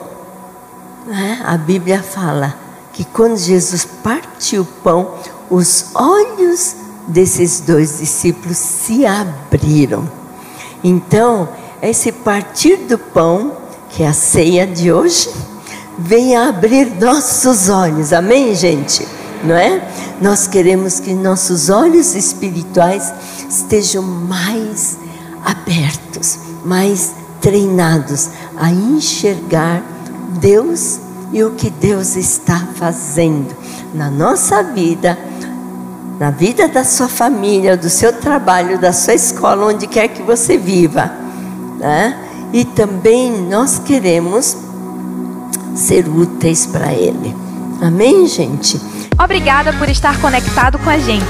né, 1.06 1.42
a 1.44 1.58
Bíblia 1.58 2.02
fala 2.02 2.54
que 2.94 3.04
quando 3.04 3.36
Jesus 3.36 3.86
partiu 4.02 4.62
o 4.62 4.82
pão, 4.82 5.16
os 5.50 5.94
olhos 5.94 6.76
desses 7.06 7.60
dois 7.60 7.98
discípulos 7.98 8.56
se 8.56 9.04
abriram. 9.04 10.10
Então, 10.82 11.46
esse 11.82 12.12
partir 12.12 12.76
do 12.76 12.98
pão, 12.98 13.52
que 13.90 14.02
é 14.02 14.08
a 14.08 14.12
ceia 14.12 14.66
de 14.66 14.92
hoje, 14.92 15.30
vem 15.98 16.36
abrir 16.36 16.86
nossos 17.00 17.68
olhos. 17.68 18.12
Amém, 18.12 18.54
gente? 18.54 19.06
Não 19.44 19.54
é? 19.54 19.86
Nós 20.20 20.46
queremos 20.46 21.00
que 21.00 21.14
nossos 21.14 21.68
olhos 21.68 22.14
espirituais 22.14 23.12
estejam 23.48 24.02
mais 24.02 24.98
abertos, 25.44 26.38
mais 26.64 27.12
treinados 27.40 28.30
a 28.56 28.70
enxergar 28.70 29.82
Deus 30.40 30.98
e 31.32 31.42
o 31.44 31.52
que 31.52 31.70
Deus 31.70 32.16
está 32.16 32.68
fazendo 32.76 33.54
na 33.94 34.10
nossa 34.10 34.62
vida 34.62 35.16
na 36.18 36.30
vida 36.30 36.66
da 36.66 36.82
sua 36.82 37.08
família, 37.08 37.76
do 37.76 37.88
seu 37.88 38.12
trabalho, 38.12 38.78
da 38.78 38.92
sua 38.92 39.14
escola, 39.14 39.66
onde 39.66 39.86
quer 39.86 40.08
que 40.08 40.20
você 40.20 40.58
viva. 40.58 41.27
Né? 41.78 42.16
E 42.52 42.64
também 42.64 43.32
nós 43.42 43.78
queremos 43.78 44.56
ser 45.74 46.08
úteis 46.08 46.66
para 46.66 46.92
Ele. 46.92 47.34
Amém, 47.80 48.26
gente? 48.26 48.80
Obrigada 49.22 49.72
por 49.72 49.88
estar 49.88 50.20
conectado 50.20 50.78
com 50.78 50.90
a 50.90 50.98
gente. 50.98 51.24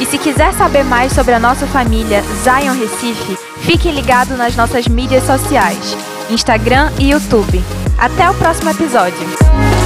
E 0.00 0.06
se 0.06 0.18
quiser 0.18 0.52
saber 0.54 0.84
mais 0.84 1.12
sobre 1.12 1.34
a 1.34 1.38
nossa 1.38 1.66
família 1.66 2.22
Zion 2.42 2.74
Recife, 2.74 3.36
fique 3.60 3.90
ligado 3.90 4.36
nas 4.36 4.56
nossas 4.56 4.88
mídias 4.88 5.24
sociais, 5.24 5.96
Instagram 6.30 6.90
e 6.98 7.10
YouTube. 7.10 7.62
Até 7.98 8.28
o 8.28 8.34
próximo 8.34 8.70
episódio. 8.70 9.81